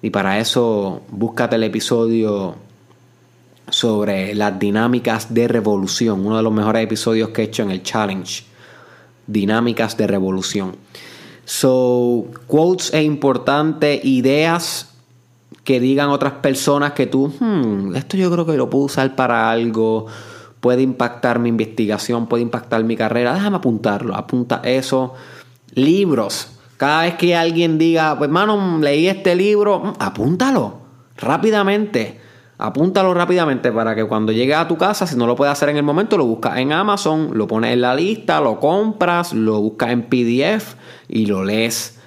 Y 0.00 0.10
para 0.10 0.38
eso 0.38 1.02
búscate 1.10 1.56
el 1.56 1.64
episodio 1.64 2.56
sobre 3.68 4.34
las 4.34 4.58
dinámicas 4.58 5.32
de 5.32 5.48
revolución, 5.48 6.26
uno 6.26 6.38
de 6.38 6.42
los 6.42 6.52
mejores 6.52 6.82
episodios 6.82 7.28
que 7.28 7.42
he 7.42 7.44
hecho 7.44 7.62
en 7.62 7.70
el 7.70 7.82
challenge 7.82 8.51
dinámicas 9.26 9.96
de 9.96 10.06
revolución. 10.06 10.76
So, 11.44 12.26
quotes 12.46 12.94
es 12.94 13.04
importante, 13.04 14.00
ideas 14.02 14.90
que 15.64 15.80
digan 15.80 16.08
otras 16.08 16.34
personas 16.34 16.92
que 16.92 17.06
tú, 17.06 17.32
hmm, 17.38 17.94
esto 17.94 18.16
yo 18.16 18.30
creo 18.30 18.46
que 18.46 18.56
lo 18.56 18.70
puedo 18.70 18.84
usar 18.84 19.14
para 19.14 19.50
algo, 19.50 20.06
puede 20.60 20.82
impactar 20.82 21.38
mi 21.38 21.48
investigación, 21.48 22.26
puede 22.26 22.42
impactar 22.42 22.84
mi 22.84 22.96
carrera, 22.96 23.34
déjame 23.34 23.56
apuntarlo, 23.56 24.14
apunta 24.14 24.60
eso. 24.64 25.14
Libros, 25.74 26.48
cada 26.76 27.02
vez 27.02 27.14
que 27.14 27.34
alguien 27.36 27.78
diga, 27.78 28.16
pues 28.16 28.28
hermano, 28.28 28.78
leí 28.78 29.08
este 29.08 29.34
libro, 29.34 29.80
hmm, 29.80 29.92
apúntalo 29.98 30.78
rápidamente. 31.16 32.20
Apúntalo 32.64 33.12
rápidamente 33.12 33.72
para 33.72 33.96
que 33.96 34.04
cuando 34.04 34.30
llegue 34.30 34.54
a 34.54 34.68
tu 34.68 34.78
casa, 34.78 35.04
si 35.04 35.16
no 35.16 35.26
lo 35.26 35.34
puedes 35.34 35.50
hacer 35.50 35.68
en 35.70 35.78
el 35.78 35.82
momento, 35.82 36.16
lo 36.16 36.26
buscas 36.26 36.58
en 36.58 36.72
Amazon, 36.72 37.30
lo 37.32 37.48
pones 37.48 37.72
en 37.72 37.80
la 37.80 37.92
lista, 37.96 38.40
lo 38.40 38.60
compras, 38.60 39.32
lo 39.32 39.60
buscas 39.60 39.90
en 39.90 40.04
PDF 40.04 40.76
y 41.08 41.26
lo 41.26 41.42
lees. 41.42 41.98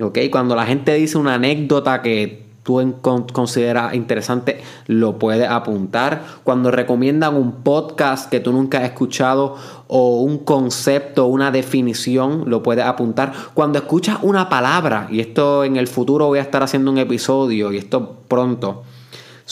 ¿Ok? 0.00 0.18
Cuando 0.32 0.56
la 0.56 0.66
gente 0.66 0.92
dice 0.94 1.18
una 1.18 1.34
anécdota 1.34 2.02
que 2.02 2.46
tú 2.64 2.96
consideras 3.32 3.94
interesante, 3.94 4.60
lo 4.88 5.20
puedes 5.20 5.48
apuntar. 5.48 6.24
Cuando 6.42 6.72
recomiendan 6.72 7.36
un 7.36 7.62
podcast 7.62 8.28
que 8.28 8.40
tú 8.40 8.50
nunca 8.50 8.78
has 8.78 8.84
escuchado 8.84 9.54
o 9.86 10.22
un 10.22 10.38
concepto, 10.38 11.26
una 11.26 11.52
definición, 11.52 12.50
lo 12.50 12.64
puedes 12.64 12.84
apuntar. 12.84 13.32
Cuando 13.54 13.78
escuchas 13.78 14.18
una 14.22 14.48
palabra, 14.48 15.06
y 15.12 15.20
esto 15.20 15.62
en 15.62 15.76
el 15.76 15.86
futuro 15.86 16.26
voy 16.26 16.40
a 16.40 16.42
estar 16.42 16.64
haciendo 16.64 16.90
un 16.90 16.98
episodio, 16.98 17.72
y 17.72 17.76
esto 17.76 18.16
pronto, 18.26 18.82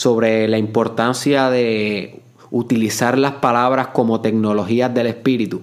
sobre 0.00 0.48
la 0.48 0.56
importancia 0.56 1.50
de 1.50 2.22
utilizar 2.50 3.18
las 3.18 3.32
palabras 3.32 3.88
como 3.88 4.22
tecnologías 4.22 4.94
del 4.94 5.08
espíritu. 5.08 5.60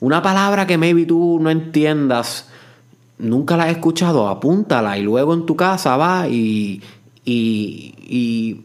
Una 0.00 0.22
palabra 0.22 0.68
que 0.68 0.78
maybe 0.78 1.04
tú 1.04 1.40
no 1.40 1.50
entiendas, 1.50 2.48
nunca 3.18 3.56
la 3.56 3.64
has 3.64 3.70
escuchado, 3.70 4.28
apúntala 4.28 4.96
y 4.98 5.02
luego 5.02 5.34
en 5.34 5.46
tu 5.46 5.56
casa 5.56 5.96
va 5.96 6.28
y, 6.28 6.80
y, 7.24 8.62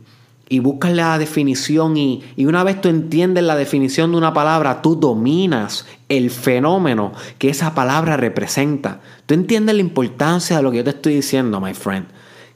y, 0.47 0.59
buscas 0.59 0.91
la 0.91 1.17
definición 1.17 1.97
y, 1.97 2.21
y 2.35 2.45
una 2.45 2.63
vez 2.63 2.79
tú 2.79 2.87
entiendes 2.87 3.43
la 3.43 3.55
definición 3.55 4.11
de 4.11 4.17
una 4.19 4.35
palabra, 4.35 4.83
tú 4.83 4.97
dominas 4.97 5.87
el 6.09 6.29
fenómeno 6.29 7.11
que 7.39 7.49
esa 7.49 7.73
palabra 7.73 8.17
representa. 8.17 8.99
Tú 9.25 9.33
entiendes 9.33 9.73
la 9.73 9.81
importancia 9.81 10.57
de 10.57 10.61
lo 10.61 10.69
que 10.69 10.77
yo 10.77 10.83
te 10.83 10.91
estoy 10.91 11.15
diciendo, 11.15 11.59
my 11.59 11.73
friend 11.73 12.05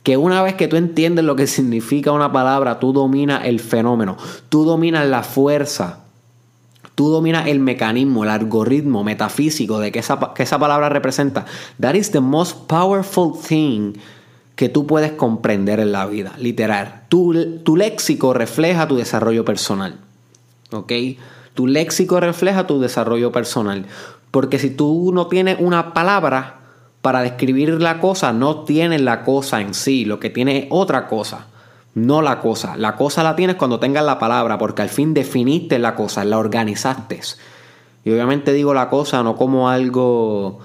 que 0.06 0.18
una 0.18 0.44
vez 0.44 0.54
que 0.54 0.68
tú 0.68 0.76
entiendes 0.76 1.26
lo 1.26 1.36
que 1.36 1.48
significa 1.48 2.12
una 2.12 2.32
palabra, 2.32 2.80
tú 2.80 2.94
dominas 2.94 3.46
el 3.46 3.60
fenómeno, 3.60 4.18
tú 4.50 4.64
dominas 4.64 5.08
la 5.08 5.24
fuerza, 5.24 6.02
tú 6.94 7.10
dominas 7.10 7.48
el 7.48 7.60
mecanismo, 7.60 8.24
el 8.24 8.30
algoritmo 8.30 9.04
metafísico 9.04 9.80
de 9.80 9.92
que 9.92 9.98
esa, 9.98 10.32
esa 10.38 10.60
palabra 10.60 10.90
representa. 10.90 11.48
That 11.82 11.96
is 11.96 12.12
the 12.12 12.20
most 12.20 12.68
powerful 12.68 13.32
thing 13.36 13.94
que 14.56 14.70
tú 14.70 14.86
puedes 14.86 15.12
comprender 15.14 15.80
en 15.80 15.92
la 15.92 16.06
vida, 16.06 16.34
literal. 16.38 17.06
Tu, 17.10 17.62
tu 17.64 17.76
léxico 17.76 18.32
refleja 18.36 18.88
tu 18.88 18.98
desarrollo 18.98 19.44
personal. 19.44 19.98
¿Ok? 20.72 20.94
Tu 21.56 21.66
léxico 21.66 22.20
refleja 22.20 22.68
tu 22.68 22.80
desarrollo 22.80 23.32
personal. 23.32 23.88
Porque 24.30 24.60
si 24.60 24.70
tú 24.70 25.10
no 25.16 25.26
tienes 25.26 25.58
una 25.60 25.96
palabra 25.96 26.65
para 27.06 27.22
describir 27.22 27.80
la 27.80 28.00
cosa, 28.00 28.34
no 28.34 28.64
tienes 28.64 29.00
la 29.00 29.24
cosa 29.24 29.62
en 29.62 29.76
sí, 29.76 30.06
lo 30.06 30.20
que 30.20 30.32
tiene 30.32 30.58
es 30.58 30.66
otra 30.72 31.08
cosa 31.08 31.46
no 31.96 32.22
la 32.22 32.42
cosa. 32.42 32.76
La 32.76 32.96
cosa 32.96 33.24
la 33.24 33.36
tienes 33.36 33.56
cuando 33.56 33.80
tengas 33.80 34.06
la 34.06 34.20
palabra, 34.20 34.58
porque 34.58 34.82
al 34.82 34.90
fin 34.90 35.14
definiste 35.14 35.80
la 35.80 35.96
cosa, 35.96 36.24
la 36.24 36.38
organizaste. 36.38 37.22
Y 38.04 38.12
obviamente 38.12 38.54
digo 38.54 38.74
la 38.74 38.90
cosa 38.90 39.24
no 39.24 39.36
como 39.36 39.70
algo 39.70 40.60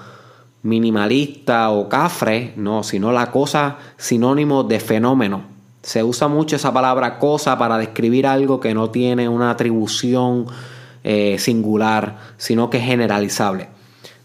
minimalista 0.63 1.71
o 1.71 1.89
cafre, 1.89 2.53
no, 2.57 2.83
sino 2.83 3.13
la 3.13 3.31
cosa 3.31 3.79
sinónimo 3.97 4.65
de 4.65 4.81
fenómeno. 4.81 5.43
Se 5.83 6.03
usa 6.03 6.29
mucho 6.29 6.57
esa 6.57 6.75
palabra 6.75 7.19
cosa 7.19 7.57
para 7.57 7.79
describir 7.79 8.27
algo 8.27 8.61
que 8.61 8.75
no 8.75 8.91
tiene 8.91 9.29
una 9.29 9.51
atribución 9.51 10.47
eh, 11.05 11.37
singular, 11.39 12.19
sino 12.37 12.69
que 12.69 12.79
es 12.79 12.85
generalizable. 12.85 13.69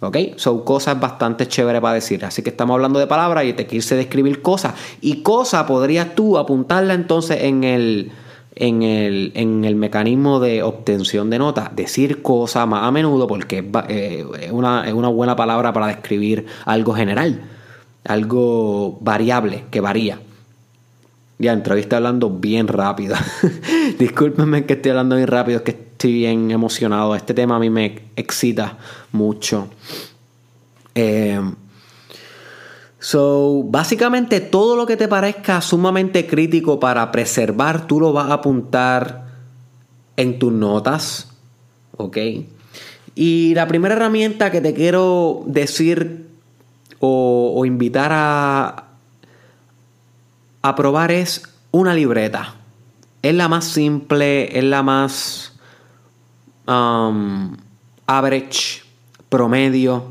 ¿Ok? 0.05 0.17
Son 0.38 0.63
cosas 0.63 1.00
bastante 1.00 1.47
chéveres 1.47 1.81
para 1.81 1.95
decir. 1.95 2.24
Así 2.25 2.41
que 2.41 2.51
estamos 2.51 2.75
hablando 2.75 3.00
de 3.00 3.07
palabras 3.07 3.45
y 3.45 3.53
te 3.53 3.65
quise 3.65 3.95
describir 3.95 4.41
cosas. 4.41 4.74
Y 5.01 5.21
cosa 5.21 5.65
podrías 5.65 6.15
tú 6.15 6.38
apuntarla 6.38 6.93
entonces 6.93 7.43
en 7.43 7.63
el, 7.63 8.12
en 8.55 8.83
el, 8.83 9.31
en 9.35 9.65
el 9.65 9.75
mecanismo 9.75 10.39
de 10.39 10.63
obtención 10.63 11.29
de 11.29 11.39
notas. 11.39 11.75
Decir 11.75 12.21
cosa 12.21 12.65
más 12.65 12.83
a 12.83 12.91
menudo 12.91 13.27
porque 13.27 13.59
es, 13.59 13.65
eh, 13.89 14.50
una, 14.51 14.88
es 14.88 14.93
una 14.93 15.09
buena 15.09 15.35
palabra 15.35 15.74
para 15.74 15.88
describir 15.88 16.45
algo 16.65 16.93
general. 16.93 17.41
Algo 18.03 19.00
variable, 19.01 19.63
que 19.71 19.81
varía. 19.81 20.19
Ya, 21.38 21.51
entrevista 21.51 21.97
hablando 21.97 22.29
bien 22.29 22.67
rápido. 22.67 23.15
Discúlpenme 24.00 24.65
que 24.65 24.74
estoy 24.74 24.91
hablando 24.91 25.15
bien 25.15 25.27
rápido, 25.27 25.57
es 25.57 25.63
que 25.63 25.85
estoy 25.95 26.11
bien 26.11 26.51
emocionado. 26.51 27.15
Este 27.15 27.33
tema 27.33 27.55
a 27.55 27.59
mí 27.59 27.69
me 27.69 28.09
excita 28.17 28.77
mucho. 29.13 29.69
Eh, 30.93 31.39
so, 32.99 33.63
básicamente 33.63 34.41
todo 34.41 34.75
lo 34.75 34.86
que 34.86 34.97
te 34.97 35.08
parezca 35.08 35.62
sumamente 35.62 36.27
crítico 36.27 36.81
para 36.81 37.12
preservar, 37.13 37.88
tú 37.88 38.01
lo 38.01 38.12
vas 38.12 38.29
a 38.29 38.34
apuntar 38.34 39.25
en 40.17 40.38
tus 40.38 40.51
notas. 40.51 41.29
¿Ok? 41.95 42.17
Y 43.15 43.55
la 43.55 43.65
primera 43.69 43.95
herramienta 43.95 44.51
que 44.51 44.60
te 44.60 44.73
quiero 44.73 45.43
decir 45.45 46.27
o 46.99 47.63
invitar 47.65 48.12
a, 48.13 48.89
a 50.62 50.75
probar 50.75 51.12
es 51.12 51.43
una 51.71 51.93
libreta. 51.93 52.55
Es 53.21 53.34
la 53.34 53.47
más 53.47 53.65
simple, 53.65 54.58
es 54.58 54.63
la 54.65 54.84
más 54.84 55.55
um, 56.67 57.56
average, 58.08 58.84
promedio, 59.30 60.04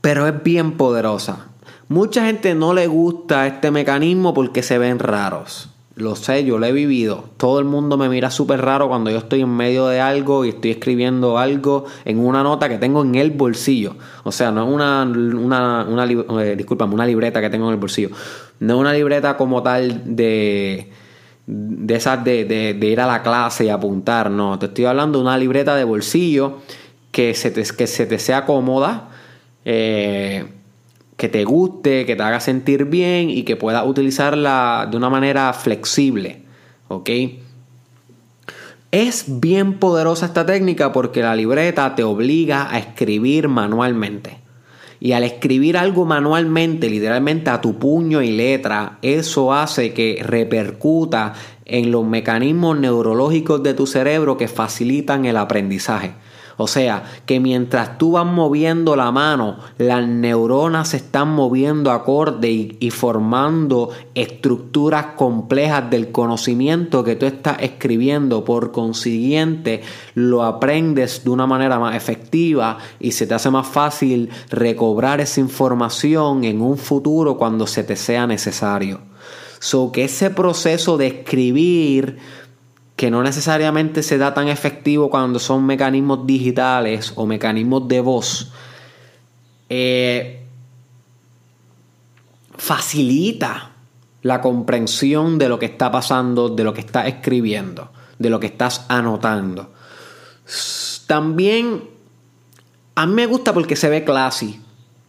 pero 0.00 0.26
es 0.26 0.42
bien 0.42 0.72
poderosa. 0.72 1.46
Mucha 1.88 2.26
gente 2.26 2.54
no 2.54 2.74
le 2.74 2.86
gusta 2.86 3.46
este 3.46 3.70
mecanismo 3.70 4.34
porque 4.34 4.62
se 4.62 4.78
ven 4.78 4.98
raros. 4.98 5.70
Lo 5.98 6.14
sé, 6.14 6.44
yo 6.44 6.58
lo 6.58 6.66
he 6.66 6.70
vivido. 6.70 7.24
Todo 7.38 7.58
el 7.58 7.64
mundo 7.64 7.96
me 7.96 8.08
mira 8.08 8.30
súper 8.30 8.60
raro 8.60 8.88
cuando 8.88 9.10
yo 9.10 9.18
estoy 9.18 9.40
en 9.40 9.48
medio 9.48 9.88
de 9.88 10.00
algo 10.00 10.44
y 10.44 10.50
estoy 10.50 10.70
escribiendo 10.70 11.38
algo 11.38 11.86
en 12.04 12.20
una 12.20 12.44
nota 12.44 12.68
que 12.68 12.78
tengo 12.78 13.02
en 13.02 13.16
el 13.16 13.32
bolsillo. 13.32 13.96
O 14.22 14.30
sea, 14.30 14.52
no 14.52 14.68
es 14.68 14.72
una, 14.72 15.02
una, 15.02 15.84
una, 15.88 16.04
eh, 16.44 16.66
una 16.78 17.06
libreta 17.06 17.40
que 17.40 17.50
tengo 17.50 17.66
en 17.66 17.72
el 17.72 17.80
bolsillo. 17.80 18.10
No 18.60 18.74
es 18.74 18.80
una 18.80 18.92
libreta 18.92 19.36
como 19.36 19.62
tal 19.64 20.02
de, 20.04 20.92
de 21.50 21.94
esas 21.94 22.22
de, 22.22 22.44
de, 22.44 22.86
ir 22.86 23.00
a 23.00 23.06
la 23.06 23.22
clase 23.22 23.64
y 23.64 23.68
apuntar. 23.70 24.30
No, 24.30 24.58
te 24.58 24.66
estoy 24.66 24.84
hablando 24.84 25.18
de 25.18 25.24
una 25.24 25.38
libreta 25.38 25.74
de 25.74 25.84
bolsillo 25.84 26.58
que 27.10 27.34
se 27.34 27.50
te, 27.50 27.62
que 27.62 27.86
se 27.86 28.04
te 28.04 28.18
sea 28.18 28.44
cómoda. 28.44 29.08
Eh, 29.64 30.44
que 31.16 31.28
te 31.28 31.44
guste, 31.44 32.06
que 32.06 32.14
te 32.14 32.22
haga 32.22 32.38
sentir 32.38 32.84
bien 32.84 33.28
y 33.28 33.42
que 33.42 33.56
puedas 33.56 33.84
utilizarla 33.84 34.86
de 34.88 34.96
una 34.96 35.10
manera 35.10 35.52
flexible. 35.52 36.42
¿Ok? 36.86 37.10
Es 38.92 39.24
bien 39.26 39.78
poderosa 39.78 40.26
esta 40.26 40.46
técnica 40.46 40.92
porque 40.92 41.22
la 41.22 41.34
libreta 41.34 41.94
te 41.94 42.04
obliga 42.04 42.72
a 42.72 42.78
escribir 42.78 43.48
manualmente. 43.48 44.38
Y 45.00 45.12
al 45.12 45.24
escribir 45.24 45.76
algo 45.76 46.04
manualmente, 46.04 46.90
literalmente 46.90 47.50
a 47.50 47.60
tu 47.60 47.78
puño 47.78 48.20
y 48.22 48.30
letra, 48.30 48.98
eso 49.02 49.52
hace 49.52 49.92
que 49.92 50.20
repercuta 50.22 51.34
en 51.64 51.92
los 51.92 52.04
mecanismos 52.04 52.78
neurológicos 52.78 53.62
de 53.62 53.74
tu 53.74 53.86
cerebro 53.86 54.36
que 54.36 54.48
facilitan 54.48 55.24
el 55.24 55.36
aprendizaje. 55.36 56.12
O 56.60 56.66
sea, 56.66 57.04
que 57.24 57.38
mientras 57.38 57.98
tú 57.98 58.12
vas 58.12 58.26
moviendo 58.26 58.96
la 58.96 59.12
mano, 59.12 59.58
las 59.78 60.06
neuronas 60.08 60.88
se 60.88 60.96
están 60.96 61.28
moviendo 61.28 61.92
acorde 61.92 62.50
y, 62.50 62.90
formando 62.90 63.90
estructuras 64.16 65.06
complejas 65.16 65.88
del 65.88 66.10
conocimiento 66.10 67.04
que 67.04 67.14
tú 67.14 67.26
estás 67.26 67.58
escribiendo. 67.60 68.44
Por 68.44 68.72
consiguiente, 68.72 69.82
lo 70.14 70.42
aprendes 70.42 71.22
de 71.22 71.30
una 71.30 71.46
manera 71.46 71.78
más 71.78 71.94
efectiva 71.94 72.78
y 72.98 73.12
se 73.12 73.28
te 73.28 73.34
hace 73.34 73.50
más 73.50 73.68
fácil 73.68 74.28
recobrar 74.50 75.20
esa 75.20 75.38
información 75.38 76.42
en 76.42 76.60
un 76.60 76.76
futuro 76.76 77.38
cuando 77.38 77.68
se 77.68 77.84
te 77.84 77.94
sea 77.94 78.26
necesario. 78.26 78.98
So 79.60 79.92
que 79.92 80.04
ese 80.04 80.30
proceso 80.30 80.96
de 80.96 81.08
escribir 81.08 82.18
que 82.98 83.12
no 83.12 83.22
necesariamente 83.22 84.02
se 84.02 84.18
da 84.18 84.34
tan 84.34 84.48
efectivo 84.48 85.08
cuando 85.08 85.38
son 85.38 85.64
mecanismos 85.64 86.26
digitales 86.26 87.12
o 87.14 87.26
mecanismos 87.26 87.86
de 87.86 88.00
voz, 88.00 88.50
eh, 89.68 90.44
facilita 92.56 93.70
la 94.22 94.40
comprensión 94.40 95.38
de 95.38 95.48
lo 95.48 95.60
que 95.60 95.66
está 95.66 95.92
pasando, 95.92 96.48
de 96.48 96.64
lo 96.64 96.74
que 96.74 96.80
estás 96.80 97.06
escribiendo, 97.06 97.92
de 98.18 98.30
lo 98.30 98.40
que 98.40 98.48
estás 98.48 98.84
anotando. 98.88 99.70
También 101.06 101.84
a 102.96 103.06
mí 103.06 103.12
me 103.12 103.26
gusta 103.26 103.54
porque 103.54 103.76
se 103.76 103.88
ve 103.88 104.02
classy. 104.02 104.60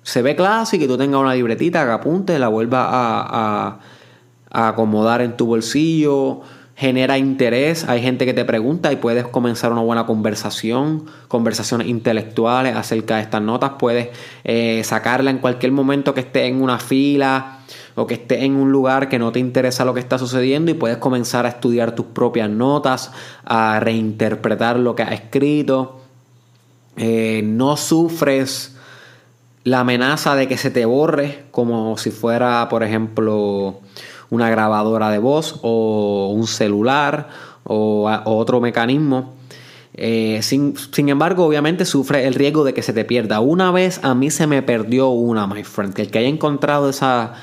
Se 0.04 0.22
ve 0.22 0.36
classy 0.36 0.78
que 0.78 0.88
tú 0.88 0.96
tengas 0.96 1.22
una 1.22 1.34
libretita 1.34 1.84
que 1.86 1.92
apunte, 1.92 2.38
la 2.38 2.50
vuelvas 2.50 2.88
a 2.88 3.80
acomodar 4.52 5.22
en 5.22 5.36
tu 5.36 5.48
bolsillo 5.48 6.44
genera 6.80 7.18
interés, 7.18 7.84
hay 7.90 8.02
gente 8.02 8.26
que 8.26 8.34
te 8.34 8.46
pregunta 8.46 8.94
y 8.94 8.96
puedes 8.96 9.28
comenzar 9.28 9.74
una 9.74 9.82
buena 9.82 10.06
conversación, 10.06 11.08
conversaciones 11.28 11.88
intelectuales 11.88 12.74
acerca 12.74 13.18
de 13.18 13.24
estas 13.24 13.42
notas, 13.42 13.72
puedes 13.78 14.08
eh, 14.46 14.82
sacarla 14.86 15.30
en 15.30 15.40
cualquier 15.40 15.74
momento 15.74 16.14
que 16.14 16.22
esté 16.22 16.46
en 16.46 16.62
una 16.62 16.80
fila 16.80 17.60
o 17.96 18.08
que 18.08 18.14
esté 18.14 18.46
en 18.46 18.56
un 18.56 18.72
lugar 18.72 19.10
que 19.10 19.20
no 19.20 19.34
te 19.34 19.40
interesa 19.40 19.84
lo 19.84 19.94
que 19.94 20.00
está 20.00 20.18
sucediendo 20.18 20.72
y 20.72 20.74
puedes 20.74 21.00
comenzar 21.00 21.46
a 21.46 21.50
estudiar 21.50 21.96
tus 21.96 22.06
propias 22.06 22.50
notas, 22.50 23.12
a 23.44 23.82
reinterpretar 23.82 24.80
lo 24.80 24.96
que 24.96 25.04
has 25.04 25.12
escrito. 25.12 26.00
Eh, 26.96 27.42
no 27.44 27.76
sufres 27.76 28.78
la 29.66 29.82
amenaza 29.82 30.34
de 30.36 30.48
que 30.48 30.56
se 30.56 30.72
te 30.72 30.86
borre 30.86 31.44
como 31.52 31.98
si 31.98 32.12
fuera, 32.12 32.70
por 32.70 32.84
ejemplo, 32.84 33.82
una 34.30 34.50
grabadora 34.50 35.10
de 35.10 35.18
voz 35.18 35.60
o 35.62 36.32
un 36.34 36.48
celular 36.48 37.30
o, 37.64 38.10
otro 38.26 38.62
mecanismo. 38.62 39.34
Eh, 39.94 40.40
sin, 40.44 40.76
sin, 40.78 41.10
embargo, 41.10 41.46
obviamente 41.46 41.86
sufre 41.86 42.26
el 42.26 42.34
riesgo 42.34 42.64
de 42.64 42.74
que 42.74 42.82
se 42.82 42.94
te 42.94 43.06
pierda. 43.06 43.40
Una 43.40 43.72
vez 43.72 44.00
a 44.04 44.16
mí 44.16 44.30
se 44.30 44.48
me 44.48 44.62
perdió 44.62 45.10
una, 45.10 45.48
my 45.48 45.64
friend. 45.64 45.94
Que 45.94 46.04
el 46.04 46.12
que 46.12 46.20
haya 46.20 46.30
encontrado 46.30 46.90
esa, 46.90 47.34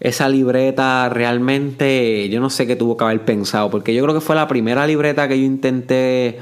esa 0.00 0.28
libreta 0.28 1.08
realmente, 1.08 2.28
yo 2.28 2.40
no 2.40 2.50
sé 2.50 2.66
qué 2.66 2.76
tuvo 2.76 2.96
que 2.96 3.04
haber 3.04 3.24
pensado. 3.24 3.70
Porque 3.70 3.94
yo 3.94 4.02
creo 4.02 4.14
que 4.14 4.20
fue 4.20 4.36
la 4.36 4.48
primera 4.48 4.86
libreta 4.86 5.28
que 5.28 5.38
yo 5.38 5.44
intenté 5.44 6.38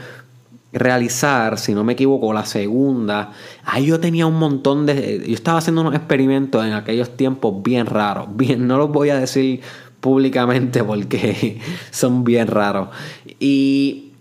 realizar, 0.72 1.58
si 1.58 1.74
no 1.74 1.84
me 1.84 1.94
equivoco, 1.94 2.32
la 2.32 2.44
segunda. 2.44 3.32
Ahí 3.64 3.86
yo 3.86 4.00
tenía 4.00 4.26
un 4.26 4.38
montón 4.38 4.86
de. 4.86 5.24
Yo 5.26 5.34
estaba 5.34 5.58
haciendo 5.58 5.82
unos 5.82 5.94
experimentos 5.94 6.64
en 6.64 6.72
aquellos 6.72 7.16
tiempos 7.16 7.62
bien 7.62 7.86
raros. 7.86 8.28
Bien, 8.34 8.66
no 8.66 8.78
los 8.78 8.90
voy 8.90 9.10
a 9.10 9.18
decir 9.18 9.60
públicamente 10.00 10.82
porque 10.84 11.60
son 11.90 12.24
bien 12.24 12.46
raros. 12.46 12.88
Y, 13.38 14.12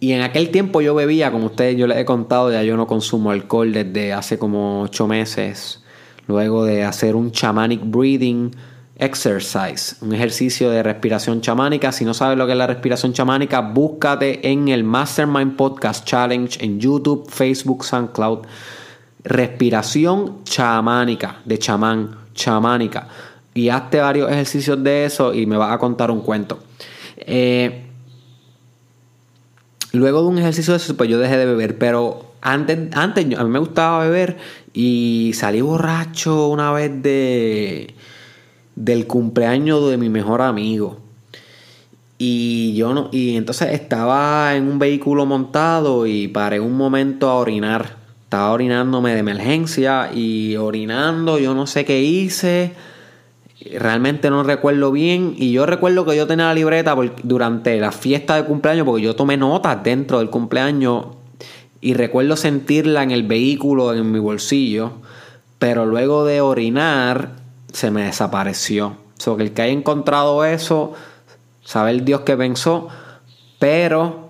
y 0.00 0.12
en 0.12 0.22
aquel 0.22 0.50
tiempo 0.50 0.80
yo 0.80 0.94
bebía, 0.94 1.30
como 1.30 1.46
ustedes 1.46 1.76
yo 1.76 1.86
les 1.86 1.98
he 1.98 2.04
contado, 2.04 2.50
ya 2.50 2.62
yo 2.62 2.76
no 2.76 2.86
consumo 2.86 3.30
alcohol 3.30 3.72
desde 3.72 4.12
hace 4.12 4.38
como 4.38 4.82
ocho 4.82 5.06
meses. 5.06 5.84
Luego 6.26 6.64
de 6.64 6.84
hacer 6.84 7.16
un 7.16 7.30
shamanic 7.30 7.80
breathing 7.84 8.54
exercise, 8.96 9.96
un 10.02 10.14
ejercicio 10.14 10.70
de 10.70 10.82
respiración 10.82 11.40
chamánica. 11.40 11.90
Si 11.90 12.04
no 12.04 12.14
sabes 12.14 12.36
lo 12.38 12.46
que 12.46 12.52
es 12.52 12.58
la 12.58 12.66
respiración 12.66 13.12
chamánica, 13.12 13.60
búscate 13.60 14.48
en 14.48 14.68
el 14.68 14.84
Mastermind 14.84 15.56
Podcast 15.56 16.04
Challenge 16.04 16.62
en 16.64 16.78
YouTube, 16.78 17.28
Facebook, 17.28 17.84
SoundCloud. 17.84 18.40
Respiración 19.24 20.44
chamánica, 20.44 21.40
de 21.44 21.58
chamán, 21.58 22.16
chamánica 22.34 23.08
y 23.54 23.68
hazte 23.68 24.00
varios 24.00 24.30
ejercicios 24.30 24.82
de 24.82 25.04
eso 25.04 25.34
y 25.34 25.46
me 25.46 25.56
vas 25.56 25.72
a 25.72 25.78
contar 25.78 26.10
un 26.10 26.20
cuento. 26.20 26.58
Eh, 27.18 27.84
luego 29.92 30.22
de 30.22 30.28
un 30.28 30.38
ejercicio 30.38 30.72
de 30.72 30.78
eso, 30.78 30.96
pues 30.96 31.10
yo 31.10 31.18
dejé 31.18 31.36
de 31.36 31.46
beber, 31.46 31.78
pero 31.78 32.32
antes, 32.40 32.78
antes 32.94 33.26
a 33.38 33.44
mí 33.44 33.50
me 33.50 33.58
gustaba 33.58 34.04
beber 34.04 34.38
y 34.72 35.32
salí 35.34 35.60
borracho 35.60 36.48
una 36.48 36.72
vez 36.72 37.02
de 37.02 37.94
del 38.76 39.06
cumpleaños 39.06 39.90
de 39.90 39.98
mi 39.98 40.08
mejor 40.08 40.40
amigo. 40.40 41.00
Y 42.16 42.74
yo 42.74 42.94
no, 42.94 43.08
y 43.12 43.36
entonces 43.36 43.72
estaba 43.72 44.54
en 44.54 44.68
un 44.68 44.78
vehículo 44.78 45.26
montado 45.26 46.06
y 46.06 46.28
paré 46.28 46.60
un 46.60 46.76
momento 46.76 47.28
a 47.28 47.34
orinar. 47.34 47.96
Estaba 48.24 48.52
orinándome 48.52 49.12
de 49.12 49.20
emergencia 49.20 50.10
y 50.14 50.56
orinando, 50.56 51.38
yo 51.38 51.54
no 51.54 51.66
sé 51.66 51.84
qué 51.84 52.00
hice 52.00 52.72
Realmente 53.60 54.30
no 54.30 54.42
recuerdo 54.42 54.90
bien. 54.90 55.34
Y 55.36 55.52
yo 55.52 55.66
recuerdo 55.66 56.04
que 56.04 56.16
yo 56.16 56.26
tenía 56.26 56.46
la 56.46 56.54
libreta 56.54 56.96
durante 57.22 57.78
la 57.78 57.92
fiesta 57.92 58.36
de 58.36 58.44
cumpleaños, 58.44 58.86
porque 58.86 59.02
yo 59.02 59.14
tomé 59.14 59.36
notas 59.36 59.82
dentro 59.82 60.18
del 60.18 60.30
cumpleaños. 60.30 61.06
Y 61.80 61.94
recuerdo 61.94 62.36
sentirla 62.36 63.02
en 63.02 63.10
el 63.10 63.22
vehículo, 63.22 63.94
en 63.94 64.10
mi 64.10 64.18
bolsillo. 64.18 64.92
Pero 65.58 65.84
luego 65.84 66.24
de 66.24 66.40
orinar, 66.40 67.32
se 67.72 67.90
me 67.90 68.04
desapareció. 68.04 68.96
So 69.18 69.36
que 69.36 69.42
el 69.42 69.52
que 69.52 69.62
haya 69.62 69.72
encontrado 69.72 70.44
eso, 70.44 70.94
sabe 71.62 71.90
el 71.90 72.04
Dios 72.04 72.22
que 72.22 72.36
pensó. 72.36 72.88
Pero 73.58 74.29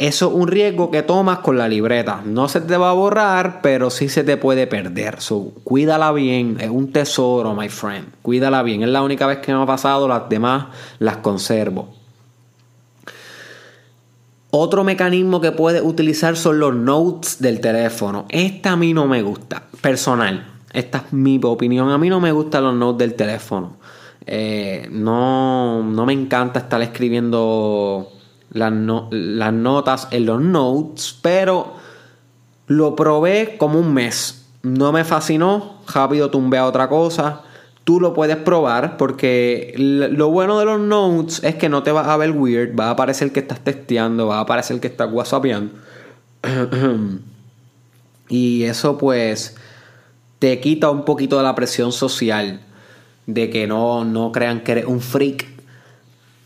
eso 0.00 0.28
es 0.28 0.34
un 0.34 0.48
riesgo 0.48 0.90
que 0.90 1.02
tomas 1.02 1.40
con 1.40 1.58
la 1.58 1.68
libreta. 1.68 2.22
No 2.24 2.48
se 2.48 2.62
te 2.62 2.78
va 2.78 2.88
a 2.88 2.94
borrar, 2.94 3.60
pero 3.60 3.90
sí 3.90 4.08
se 4.08 4.24
te 4.24 4.38
puede 4.38 4.66
perder. 4.66 5.20
So, 5.20 5.52
cuídala 5.62 6.10
bien. 6.12 6.56
Es 6.58 6.70
un 6.70 6.90
tesoro, 6.90 7.54
my 7.54 7.68
friend. 7.68 8.06
Cuídala 8.22 8.62
bien. 8.62 8.82
Es 8.82 8.88
la 8.88 9.02
única 9.02 9.26
vez 9.26 9.40
que 9.40 9.52
me 9.52 9.62
ha 9.62 9.66
pasado. 9.66 10.08
Las 10.08 10.26
demás 10.30 10.68
las 11.00 11.18
conservo. 11.18 11.90
Otro 14.50 14.84
mecanismo 14.84 15.38
que 15.42 15.52
puedes 15.52 15.82
utilizar 15.82 16.34
son 16.34 16.60
los 16.60 16.74
notes 16.74 17.42
del 17.42 17.60
teléfono. 17.60 18.24
Esta 18.30 18.72
a 18.72 18.76
mí 18.76 18.94
no 18.94 19.06
me 19.06 19.20
gusta. 19.20 19.64
Personal. 19.82 20.46
Esta 20.72 21.04
es 21.06 21.12
mi 21.12 21.38
opinión. 21.44 21.90
A 21.90 21.98
mí 21.98 22.08
no 22.08 22.20
me 22.20 22.32
gustan 22.32 22.64
los 22.64 22.74
notes 22.74 23.06
del 23.06 23.16
teléfono. 23.16 23.76
Eh, 24.24 24.88
no, 24.90 25.82
no 25.82 26.06
me 26.06 26.14
encanta 26.14 26.60
estar 26.60 26.80
escribiendo 26.80 28.10
las, 28.50 28.72
las 29.10 29.52
notas 29.52 30.08
en 30.10 30.26
los 30.26 30.40
notes, 30.40 31.18
pero 31.22 31.74
lo 32.66 32.94
probé 32.96 33.56
como 33.58 33.78
un 33.78 33.92
mes. 33.94 34.46
No 34.62 34.92
me 34.92 35.04
fascinó, 35.04 35.80
rápido 35.92 36.30
tumbé 36.30 36.58
a 36.58 36.66
otra 36.66 36.88
cosa. 36.88 37.42
Tú 37.84 37.98
lo 37.98 38.12
puedes 38.12 38.36
probar 38.36 38.96
porque 38.96 39.74
lo 39.76 40.28
bueno 40.30 40.58
de 40.58 40.66
los 40.66 40.80
notes 40.80 41.42
es 41.42 41.54
que 41.54 41.68
no 41.68 41.82
te 41.82 41.92
vas 41.92 42.06
a 42.06 42.16
ver 42.16 42.32
weird, 42.32 42.78
va 42.78 42.88
a 42.88 42.90
aparecer 42.90 43.32
que 43.32 43.40
estás 43.40 43.60
testeando, 43.60 44.28
va 44.28 44.38
a 44.38 44.40
aparecer 44.42 44.78
que 44.80 44.88
estás 44.88 45.10
whatsappeando. 45.10 45.72
y 48.28 48.64
eso 48.64 48.98
pues 48.98 49.56
te 50.38 50.60
quita 50.60 50.90
un 50.90 51.04
poquito 51.04 51.38
de 51.38 51.42
la 51.42 51.54
presión 51.54 51.92
social 51.92 52.60
de 53.26 53.50
que 53.50 53.66
no, 53.66 54.04
no 54.04 54.32
crean 54.32 54.60
que 54.60 54.72
eres 54.72 54.86
un 54.86 55.00
freak. 55.00 55.48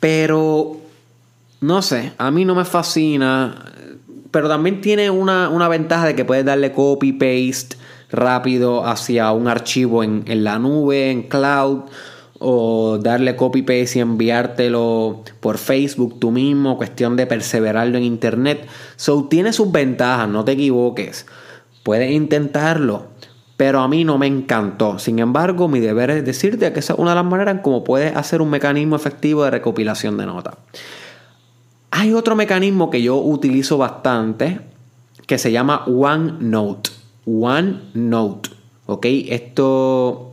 Pero 0.01 0.84
no 1.65 1.81
sé, 1.81 2.13
a 2.19 2.31
mí 2.31 2.45
no 2.45 2.55
me 2.55 2.67
fascina. 2.67 3.55
Pero 4.31 4.49
también 4.49 4.83
tiene 4.83 5.09
una, 5.09 5.69
ventaja 5.69 6.07
de 6.09 6.15
que 6.15 6.27
puedes 6.27 6.45
darle 6.45 6.73
copy, 6.73 7.13
paste 7.13 7.77
rápido 8.11 8.87
hacia 8.87 9.33
un 9.33 9.49
archivo 9.49 10.05
en, 10.05 10.45
la 10.45 10.59
nube, 10.59 11.11
en 11.11 11.23
cloud, 11.23 11.85
o 12.39 12.99
darle 12.99 13.35
copy 13.35 13.63
paste 13.63 13.99
y 13.99 14.03
enviártelo 14.03 15.23
por 15.41 15.57
Facebook 15.57 16.21
tú 16.21 16.33
mismo, 16.33 16.77
cuestión 16.77 17.17
de 17.17 17.27
perseverarlo 17.27 17.97
en 17.97 18.05
internet. 18.05 18.69
So 18.97 19.25
tiene 19.25 19.55
sus 19.55 19.73
ventajas, 19.73 20.29
no 20.29 20.45
te 20.45 20.53
equivoques. 20.53 21.25
Puedes 21.83 22.11
intentarlo, 22.11 23.07
pero 23.57 23.81
a 23.81 23.89
mí 23.89 24.05
no 24.05 24.19
me 24.19 24.27
encantó. 24.27 24.99
Sin 24.99 25.19
embargo, 25.19 25.69
mi 25.69 25.81
deber 25.81 26.11
es 26.11 26.27
decirte 26.27 26.71
que 26.75 26.81
esa 26.81 26.93
es 26.93 26.99
una 26.99 27.13
de 27.13 27.17
las 27.17 27.25
maneras 27.25 27.55
en 27.55 27.63
cómo 27.63 27.85
puedes 27.85 28.15
hacer 28.15 28.43
un 28.43 28.51
mecanismo 28.51 28.97
efectivo 28.97 29.45
de 29.45 29.51
recopilación 29.51 30.19
de 30.19 30.27
notas. 30.27 30.57
Hay 31.97 32.13
otro 32.13 32.35
mecanismo 32.35 32.91
que 32.91 33.01
yo 33.03 33.19
utilizo 33.19 33.79
bastante 33.79 34.59
que 35.29 35.39
se 35.39 35.53
llama 35.53 35.85
OneNote. 35.87 36.91
OneNote. 37.25 38.51
¿Ok? 38.87 39.07
Esto 39.29 40.33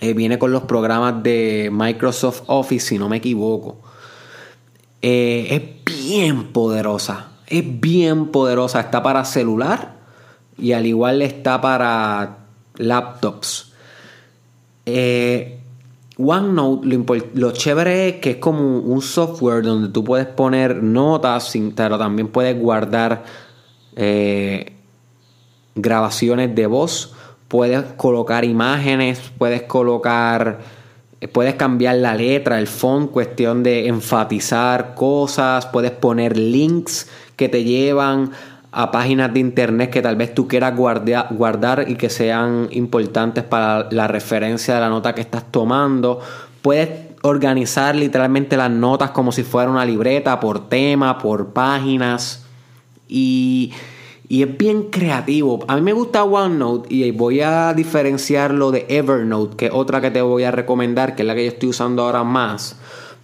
eh, 0.00 0.12
viene 0.12 0.38
con 0.38 0.52
los 0.52 0.64
programas 0.64 1.22
de 1.22 1.70
Microsoft 1.72 2.42
Office, 2.48 2.88
si 2.88 2.98
no 2.98 3.08
me 3.08 3.16
equivoco. 3.16 3.78
Eh, 5.00 5.48
es 5.50 5.94
bien 5.94 6.52
poderosa. 6.52 7.28
Es 7.46 7.64
bien 7.80 8.26
poderosa. 8.26 8.80
Está 8.80 9.02
para 9.02 9.24
celular 9.24 9.94
y 10.58 10.72
al 10.72 10.84
igual 10.84 11.22
está 11.22 11.58
para 11.62 12.36
laptops. 12.76 13.72
Eh, 14.84 15.59
OneNote, 16.22 17.30
lo, 17.34 17.52
chévere 17.52 18.08
es 18.08 18.14
que 18.16 18.30
es 18.32 18.36
como 18.36 18.78
un 18.78 19.02
software 19.02 19.62
donde 19.62 19.88
tú 19.88 20.04
puedes 20.04 20.26
poner 20.26 20.82
notas, 20.82 21.52
pero 21.74 21.98
también 21.98 22.28
puedes 22.28 22.58
guardar 22.58 23.24
eh, 23.96 24.72
grabaciones 25.74 26.54
de 26.54 26.66
voz, 26.66 27.14
puedes 27.48 27.82
colocar 27.96 28.44
imágenes, 28.44 29.20
puedes 29.38 29.62
colocar, 29.62 30.60
eh, 31.20 31.28
puedes 31.28 31.54
cambiar 31.54 31.96
la 31.96 32.14
letra, 32.14 32.58
el 32.58 32.66
font, 32.66 33.10
cuestión 33.10 33.62
de 33.62 33.88
enfatizar 33.88 34.94
cosas, 34.94 35.66
puedes 35.66 35.92
poner 35.92 36.36
links 36.36 37.08
que 37.36 37.48
te 37.48 37.64
llevan 37.64 38.32
a 38.72 38.90
páginas 38.90 39.32
de 39.32 39.40
internet 39.40 39.90
que 39.90 40.02
tal 40.02 40.16
vez 40.16 40.34
tú 40.34 40.46
quieras 40.46 40.76
guardar 40.76 41.86
y 41.88 41.96
que 41.96 42.08
sean 42.08 42.68
importantes 42.70 43.44
para 43.44 43.88
la 43.90 44.06
referencia 44.06 44.74
de 44.74 44.80
la 44.80 44.88
nota 44.88 45.14
que 45.14 45.20
estás 45.20 45.50
tomando. 45.50 46.20
Puedes 46.62 47.10
organizar 47.22 47.96
literalmente 47.96 48.56
las 48.56 48.70
notas 48.70 49.10
como 49.10 49.32
si 49.32 49.42
fuera 49.42 49.70
una 49.70 49.84
libreta 49.84 50.38
por 50.40 50.68
tema, 50.68 51.18
por 51.18 51.52
páginas. 51.52 52.44
Y, 53.08 53.72
y 54.28 54.44
es 54.44 54.56
bien 54.56 54.84
creativo. 54.84 55.64
A 55.66 55.74
mí 55.74 55.82
me 55.82 55.92
gusta 55.92 56.22
OneNote 56.22 56.94
y 56.94 57.10
voy 57.10 57.40
a 57.40 57.74
diferenciarlo 57.74 58.70
de 58.70 58.86
Evernote, 58.88 59.56
que 59.56 59.66
es 59.66 59.72
otra 59.74 60.00
que 60.00 60.12
te 60.12 60.22
voy 60.22 60.44
a 60.44 60.52
recomendar, 60.52 61.16
que 61.16 61.22
es 61.22 61.26
la 61.26 61.34
que 61.34 61.44
yo 61.44 61.50
estoy 61.50 61.70
usando 61.70 62.04
ahora 62.04 62.22
más. 62.22 62.76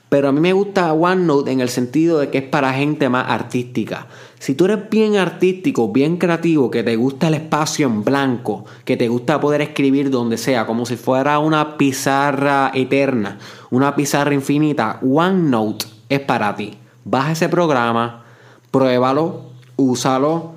Pero 0.09 0.29
a 0.29 0.33
mí 0.33 0.41
me 0.41 0.53
gusta 0.53 0.93
OneNote 0.93 1.53
en 1.53 1.61
el 1.61 1.69
sentido 1.69 2.19
de 2.19 2.31
que 2.31 2.39
es 2.39 2.45
para 2.45 2.73
gente 2.73 3.09
más 3.09 3.27
artística. 3.29 4.09
Si 4.39 4.55
tú 4.55 4.67
eres 4.67 4.91
bien 4.91 5.17
artístico, 5.17 5.91
bien 5.91 6.19
creativo, 6.19 6.71
que 6.71 6.83
te 6.83 6.97
gusta 6.97 7.29
el 7.29 7.35
espacio 7.35 7.87
en 7.87 8.05
blanco, 8.05 8.65
que 8.85 8.97
te 8.97 9.09
gusta 9.09 9.41
poder 9.41 9.63
escribir 9.63 10.11
donde 10.11 10.37
sea, 10.37 10.67
como 10.67 10.85
si 10.85 10.97
fuera 10.97 11.39
una 11.39 11.77
pizarra 11.79 12.71
eterna, 12.75 13.39
una 13.71 13.97
pizarra 13.97 14.35
infinita, 14.35 15.01
OneNote 15.03 15.87
es 16.09 16.21
para 16.21 16.55
ti. 16.55 16.75
Baja 17.05 17.33
ese 17.33 17.49
programa, 17.49 18.25
pruébalo, 18.71 19.43
úsalo, 19.77 20.53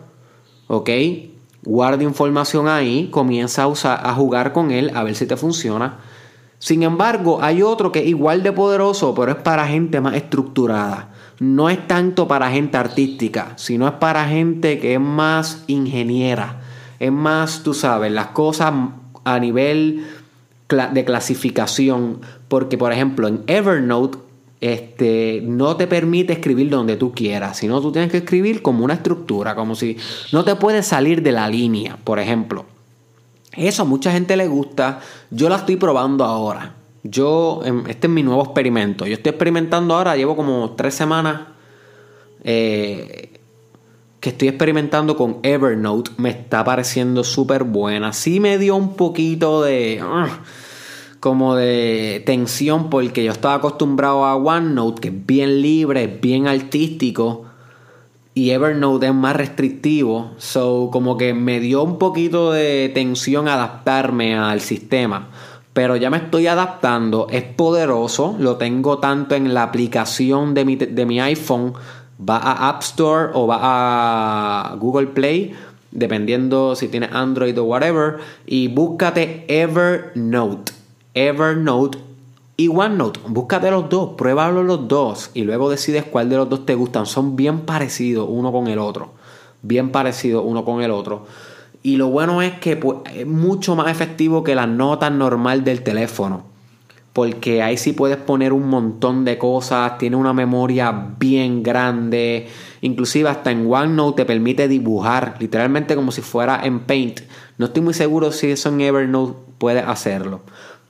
¿ok? 0.67 0.89
Guarda 1.63 2.03
información 2.03 2.67
ahí, 2.67 3.07
comienza 3.11 3.63
a, 3.63 3.67
usar, 3.67 4.01
a 4.03 4.13
jugar 4.13 4.51
con 4.51 4.71
él, 4.71 4.91
a 4.93 5.03
ver 5.03 5.15
si 5.15 5.25
te 5.25 5.37
funciona. 5.37 5.99
Sin 6.57 6.83
embargo, 6.83 7.39
hay 7.41 7.61
otro 7.61 7.91
que 7.91 7.99
es 7.99 8.07
igual 8.07 8.43
de 8.43 8.51
poderoso, 8.51 9.15
pero 9.15 9.31
es 9.31 9.37
para 9.37 9.65
gente 9.67 10.01
más 10.01 10.15
estructurada. 10.15 11.09
No 11.39 11.69
es 11.69 11.87
tanto 11.87 12.27
para 12.27 12.51
gente 12.51 12.77
artística, 12.77 13.53
sino 13.55 13.87
es 13.87 13.93
para 13.93 14.27
gente 14.27 14.79
que 14.79 14.93
es 14.95 14.99
más 14.99 15.63
ingeniera. 15.67 16.61
Es 16.99 17.11
más, 17.11 17.63
tú 17.63 17.73
sabes, 17.73 18.11
las 18.11 18.27
cosas 18.27 18.73
a 19.23 19.39
nivel 19.39 20.05
de 20.69 21.05
clasificación. 21.05 22.21
Porque, 22.47 22.77
por 22.77 22.91
ejemplo, 22.91 23.27
en 23.27 23.43
Evernote 23.47 24.17
este, 24.61 25.41
no 25.45 25.77
te 25.77 25.87
permite 25.87 26.33
escribir 26.33 26.69
donde 26.69 26.97
tú 26.97 27.13
quieras, 27.13 27.57
sino 27.57 27.79
tú 27.79 27.91
tienes 27.91 28.11
que 28.11 28.17
escribir 28.17 28.61
como 28.61 28.83
una 28.83 28.95
estructura, 28.95 29.55
como 29.55 29.75
si 29.75 29.97
no 30.33 30.43
te 30.43 30.55
puedes 30.55 30.85
salir 30.85 31.23
de 31.23 31.31
la 31.31 31.47
línea, 31.47 31.97
por 32.03 32.19
ejemplo. 32.19 32.65
Eso 33.53 33.83
a 33.83 33.85
mucha 33.85 34.11
gente 34.11 34.35
le 34.35 34.47
gusta, 34.47 34.99
yo 35.31 35.49
la 35.49 35.57
estoy 35.57 35.77
probando 35.77 36.25
ahora. 36.25 36.75
Yo, 37.03 37.61
em, 37.63 37.83
este 37.87 38.07
es 38.07 38.13
mi 38.13 38.23
nuevo 38.23 38.43
experimento. 38.43 39.05
Yo 39.05 39.13
estoy 39.13 39.31
experimentando 39.31 39.95
ahora, 39.95 40.15
llevo 40.15 40.35
como 40.35 40.71
tres 40.71 40.93
semanas 40.93 41.41
eh, 42.43 43.39
que 44.19 44.29
estoy 44.29 44.49
experimentando 44.49 45.15
con 45.15 45.37
Evernote. 45.43 46.11
Me 46.17 46.29
está 46.29 46.63
pareciendo 46.63 47.23
súper 47.23 47.63
buena. 47.63 48.13
Sí 48.13 48.39
me 48.39 48.57
dio 48.57 48.75
un 48.75 48.95
poquito 48.95 49.61
de 49.61 50.01
como 51.19 51.55
de 51.55 52.23
tensión 52.25 52.89
porque 52.89 53.23
yo 53.23 53.31
estaba 53.31 53.55
acostumbrado 53.55 54.25
a 54.25 54.35
OneNote, 54.35 55.01
que 55.01 55.07
es 55.09 55.25
bien 55.25 55.61
libre, 55.61 56.03
es 56.05 56.21
bien 56.21 56.47
artístico, 56.47 57.45
y 58.33 58.51
Evernote 58.51 59.07
es 59.07 59.13
más 59.13 59.35
restrictivo. 59.35 60.31
So, 60.37 60.89
como 60.91 61.17
que 61.17 61.33
me 61.33 61.59
dio 61.59 61.83
un 61.83 61.97
poquito 61.97 62.51
de 62.51 62.89
tensión 62.93 63.47
adaptarme 63.47 64.37
al 64.37 64.61
sistema. 64.61 65.29
Pero 65.73 65.95
ya 65.95 66.09
me 66.09 66.17
estoy 66.17 66.47
adaptando, 66.47 67.27
es 67.29 67.43
poderoso, 67.43 68.35
lo 68.39 68.57
tengo 68.57 68.97
tanto 68.97 69.35
en 69.35 69.53
la 69.53 69.63
aplicación 69.63 70.53
de 70.53 70.65
mi, 70.65 70.75
de 70.75 71.05
mi 71.05 71.19
iPhone, 71.21 71.73
va 72.19 72.37
a 72.37 72.69
App 72.69 72.81
Store 72.81 73.29
o 73.33 73.47
va 73.47 73.59
a 73.61 74.75
Google 74.75 75.07
Play, 75.07 75.53
dependiendo 75.91 76.75
si 76.75 76.87
tienes 76.87 77.11
Android 77.13 77.57
o 77.59 77.63
whatever, 77.63 78.17
y 78.45 78.67
búscate 78.67 79.45
Evernote. 79.47 80.73
Evernote 81.13 81.97
y 82.59 82.67
OneNote. 82.67 83.21
Búscate 83.27 83.71
los 83.71 83.89
dos, 83.89 84.11
pruébalo 84.17 84.63
los 84.63 84.87
dos 84.87 85.31
y 85.33 85.43
luego 85.43 85.69
decides 85.69 86.03
cuál 86.03 86.29
de 86.29 86.35
los 86.35 86.49
dos 86.49 86.65
te 86.65 86.75
gustan. 86.75 87.05
Son 87.05 87.37
bien 87.37 87.61
parecidos 87.61 88.27
uno 88.29 88.51
con 88.51 88.67
el 88.67 88.79
otro. 88.79 89.11
Bien 89.61 89.91
parecidos 89.91 90.43
uno 90.45 90.65
con 90.65 90.81
el 90.81 90.91
otro. 90.91 91.25
Y 91.81 91.95
lo 91.95 92.09
bueno 92.09 92.41
es 92.41 92.53
que 92.59 92.75
pues, 92.75 92.99
es 93.15 93.25
mucho 93.25 93.75
más 93.75 93.89
efectivo 93.89 94.43
que 94.43 94.55
la 94.55 94.67
nota 94.67 95.09
normal 95.09 95.63
del 95.63 95.81
teléfono. 95.81 96.43
Porque 97.13 97.61
ahí 97.61 97.77
sí 97.77 97.93
puedes 97.93 98.17
poner 98.17 98.53
un 98.53 98.69
montón 98.69 99.25
de 99.25 99.37
cosas. 99.37 99.97
Tiene 99.97 100.15
una 100.15 100.33
memoria 100.33 100.91
bien 101.17 101.63
grande. 101.63 102.47
Inclusive 102.81 103.29
hasta 103.29 103.51
en 103.51 103.71
OneNote 103.71 104.21
te 104.21 104.25
permite 104.25 104.67
dibujar. 104.67 105.35
Literalmente 105.39 105.95
como 105.95 106.11
si 106.11 106.21
fuera 106.21 106.61
en 106.63 106.81
Paint. 106.81 107.21
No 107.57 107.67
estoy 107.67 107.81
muy 107.81 107.93
seguro 107.93 108.31
si 108.31 108.51
eso 108.51 108.69
en 108.69 108.81
Evernote 108.81 109.37
puede 109.57 109.79
hacerlo. 109.79 110.41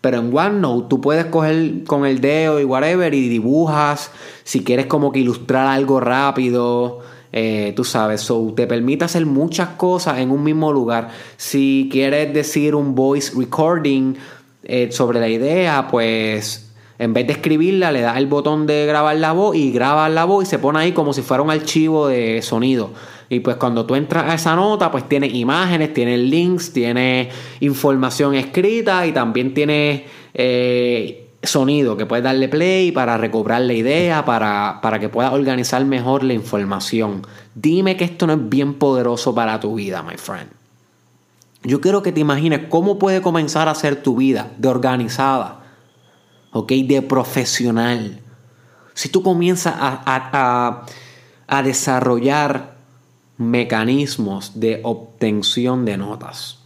Pero 0.01 0.17
en 0.17 0.35
OneNote 0.35 0.87
tú 0.89 1.01
puedes 1.01 1.25
coger 1.25 1.83
con 1.85 2.05
el 2.05 2.19
dedo 2.21 2.59
y 2.59 2.65
whatever 2.65 3.13
y 3.13 3.29
dibujas. 3.29 4.11
Si 4.43 4.63
quieres 4.63 4.87
como 4.87 5.11
que 5.11 5.19
ilustrar 5.19 5.67
algo 5.67 5.99
rápido, 5.99 6.99
eh, 7.31 7.73
tú 7.75 7.83
sabes, 7.83 8.21
so 8.21 8.53
te 8.55 8.65
permite 8.65 9.05
hacer 9.05 9.25
muchas 9.25 9.69
cosas 9.69 10.19
en 10.19 10.31
un 10.31 10.43
mismo 10.43 10.71
lugar. 10.73 11.09
Si 11.37 11.89
quieres 11.91 12.33
decir 12.33 12.75
un 12.75 12.95
voice 12.95 13.33
recording 13.37 14.15
eh, 14.63 14.91
sobre 14.91 15.19
la 15.19 15.29
idea, 15.29 15.87
pues 15.89 16.71
en 16.97 17.13
vez 17.13 17.27
de 17.27 17.33
escribirla, 17.33 17.91
le 17.91 18.01
das 18.01 18.17
el 18.17 18.27
botón 18.27 18.67
de 18.67 18.85
grabar 18.85 19.15
la 19.15 19.31
voz 19.31 19.55
y 19.55 19.71
grabas 19.71 20.11
la 20.11 20.25
voz 20.25 20.43
y 20.43 20.47
se 20.47 20.59
pone 20.59 20.79
ahí 20.79 20.91
como 20.91 21.13
si 21.13 21.21
fuera 21.21 21.43
un 21.43 21.51
archivo 21.51 22.07
de 22.07 22.41
sonido. 22.41 22.91
Y 23.29 23.41
pues 23.41 23.57
cuando 23.57 23.85
tú 23.85 23.95
entras 23.95 24.25
a 24.29 24.33
esa 24.33 24.55
nota, 24.55 24.91
pues 24.91 25.07
tiene 25.07 25.27
imágenes, 25.27 25.93
tiene 25.93 26.17
links, 26.17 26.73
tiene 26.73 27.29
información 27.59 28.33
escrita 28.33 29.05
y 29.05 29.11
también 29.11 29.53
tiene 29.53 30.05
eh, 30.33 31.28
sonido 31.43 31.95
que 31.95 32.05
puedes 32.05 32.23
darle 32.23 32.49
play 32.49 32.91
para 32.91 33.17
recobrar 33.17 33.61
la 33.61 33.73
idea, 33.73 34.25
para, 34.25 34.79
para 34.81 34.99
que 34.99 35.09
puedas 35.09 35.33
organizar 35.33 35.83
mejor 35.85 36.23
la 36.23 36.33
información. 36.33 37.25
Dime 37.55 37.95
que 37.97 38.03
esto 38.03 38.27
no 38.27 38.33
es 38.33 38.49
bien 38.49 38.73
poderoso 38.73 39.33
para 39.33 39.59
tu 39.59 39.75
vida, 39.75 40.03
my 40.03 40.17
friend. 40.17 40.49
Yo 41.63 41.81
quiero 41.81 42.01
que 42.03 42.11
te 42.11 42.21
imagines 42.21 42.67
cómo 42.69 42.99
puede 42.99 43.21
comenzar 43.21 43.67
a 43.67 43.75
ser 43.75 44.01
tu 44.01 44.15
vida 44.15 44.51
de 44.57 44.67
organizada, 44.67 45.59
¿ok? 46.51 46.71
De 46.71 47.01
profesional. 47.01 48.21
Si 48.93 49.09
tú 49.09 49.23
comienzas 49.23 49.75
a, 49.77 50.01
a, 50.05 50.85
a 51.47 51.63
desarrollar 51.63 52.79
mecanismos 53.39 54.59
de 54.59 54.81
obtención 54.83 55.85
de 55.85 55.97
notas. 55.97 56.59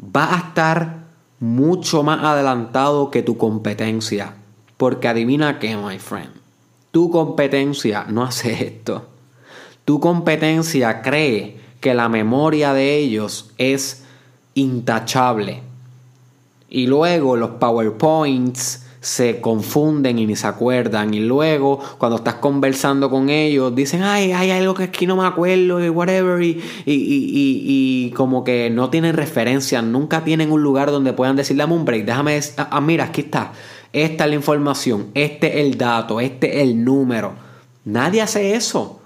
Va 0.00 0.32
a 0.32 0.38
estar 0.38 1.03
mucho 1.40 2.02
más 2.02 2.24
adelantado 2.24 3.10
que 3.10 3.22
tu 3.22 3.36
competencia. 3.36 4.34
Porque 4.76 5.08
adivina 5.08 5.58
qué, 5.58 5.76
my 5.76 5.98
friend. 5.98 6.30
Tu 6.90 7.10
competencia 7.10 8.06
no 8.08 8.22
hace 8.22 8.64
esto. 8.64 9.06
Tu 9.84 10.00
competencia 10.00 11.02
cree 11.02 11.60
que 11.80 11.94
la 11.94 12.08
memoria 12.08 12.72
de 12.72 12.96
ellos 12.96 13.50
es 13.58 14.04
intachable. 14.54 15.62
Y 16.70 16.86
luego 16.86 17.36
los 17.36 17.50
PowerPoints, 17.50 18.83
se 19.04 19.42
confunden 19.42 20.18
y 20.18 20.24
ni 20.24 20.34
se 20.34 20.46
acuerdan. 20.46 21.12
Y 21.12 21.20
luego, 21.20 21.78
cuando 21.98 22.16
estás 22.16 22.36
conversando 22.36 23.10
con 23.10 23.28
ellos, 23.28 23.74
dicen, 23.74 24.02
ay, 24.02 24.32
hay 24.32 24.50
algo 24.50 24.72
que 24.72 24.84
aquí 24.84 25.06
no 25.06 25.16
me 25.16 25.26
acuerdo 25.26 25.84
y 25.84 25.90
whatever. 25.90 26.42
Y, 26.42 26.62
y, 26.86 28.10
como 28.16 28.44
que 28.44 28.70
no 28.70 28.88
tienen 28.88 29.14
referencia, 29.14 29.82
nunca 29.82 30.24
tienen 30.24 30.50
un 30.50 30.62
lugar 30.62 30.90
donde 30.90 31.12
puedan 31.12 31.36
decirle 31.36 31.64
a 31.64 31.66
un 31.66 31.84
break, 31.84 32.06
déjame, 32.06 32.40
ah, 32.56 32.68
ah, 32.70 32.80
mira, 32.80 33.04
aquí 33.04 33.20
está. 33.20 33.52
Esta 33.92 34.24
es 34.24 34.30
la 34.30 34.36
información, 34.36 35.10
este 35.12 35.60
es 35.60 35.66
el 35.66 35.76
dato, 35.76 36.18
este 36.18 36.56
es 36.56 36.62
el 36.62 36.82
número. 36.82 37.34
Nadie 37.84 38.22
hace 38.22 38.54
eso. 38.54 39.00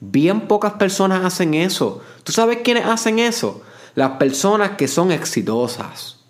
Bien 0.00 0.48
pocas 0.48 0.72
personas 0.72 1.24
hacen 1.24 1.54
eso. 1.54 2.02
¿Tú 2.24 2.32
sabes 2.32 2.58
quiénes 2.64 2.86
hacen 2.86 3.20
eso? 3.20 3.62
Las 3.94 4.12
personas 4.12 4.70
que 4.70 4.88
son 4.88 5.12
exitosas. 5.12 6.21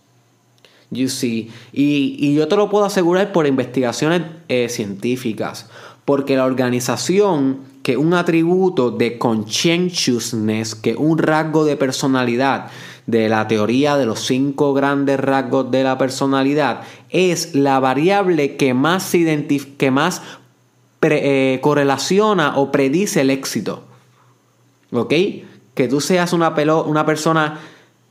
You 0.92 1.08
see. 1.08 1.50
Y, 1.72 2.34
yo 2.34 2.46
te 2.48 2.56
lo 2.56 2.68
puedo 2.68 2.84
asegurar 2.84 3.32
por 3.32 3.46
investigaciones 3.46 4.22
eh, 4.48 4.68
científicas. 4.68 5.68
Porque 6.04 6.36
la 6.36 6.44
organización, 6.44 7.60
que 7.82 7.96
un 7.96 8.12
atributo 8.12 8.90
de 8.90 9.18
conscientiousness, 9.18 10.74
que 10.74 10.94
un 10.94 11.18
rasgo 11.18 11.64
de 11.64 11.76
personalidad, 11.76 12.68
de 13.06 13.28
la 13.28 13.48
teoría 13.48 13.96
de 13.96 14.06
los 14.06 14.20
cinco 14.20 14.74
grandes 14.74 15.18
rasgos 15.18 15.70
de 15.70 15.82
la 15.82 15.98
personalidad, 15.98 16.82
es 17.10 17.54
la 17.54 17.80
variable 17.80 18.56
que 18.56 18.74
más, 18.74 19.12
que 19.78 19.90
más 19.90 20.22
eh, 21.02 21.58
correlaciona 21.62 22.58
o 22.58 22.70
predice 22.70 23.22
el 23.22 23.30
éxito. 23.30 23.84
¿Ok? 24.92 25.14
Que 25.74 25.88
tú 25.88 26.00
seas 26.00 26.32
una, 26.34 26.50
una 26.84 27.06
persona 27.06 27.60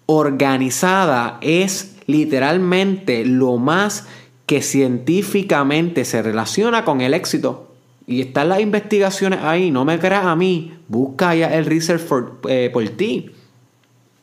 organizada 0.07 1.37
es 1.41 1.95
literalmente 2.11 3.25
lo 3.25 3.57
más 3.57 4.07
que 4.45 4.61
científicamente 4.61 6.05
se 6.05 6.21
relaciona 6.21 6.83
con 6.83 7.01
el 7.01 7.13
éxito. 7.13 7.73
Y 8.05 8.21
están 8.21 8.49
las 8.49 8.59
investigaciones 8.59 9.39
ahí, 9.41 9.71
no 9.71 9.85
me 9.85 9.97
creas 9.99 10.25
a 10.25 10.35
mí, 10.35 10.73
busca 10.87 11.33
ya 11.35 11.55
el 11.55 11.65
research 11.65 12.03
eh, 12.49 12.69
por 12.71 12.87
ti. 12.89 13.31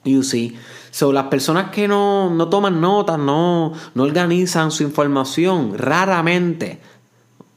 You 0.05 0.23
see. 0.23 0.57
So, 0.91 1.13
las 1.13 1.25
personas 1.25 1.71
que 1.71 1.87
no, 1.87 2.31
no 2.31 2.49
toman 2.49 2.81
notas, 2.81 3.19
no, 3.19 3.73
no 3.95 4.03
organizan 4.03 4.71
su 4.71 4.83
información, 4.83 5.77
raramente, 5.77 6.81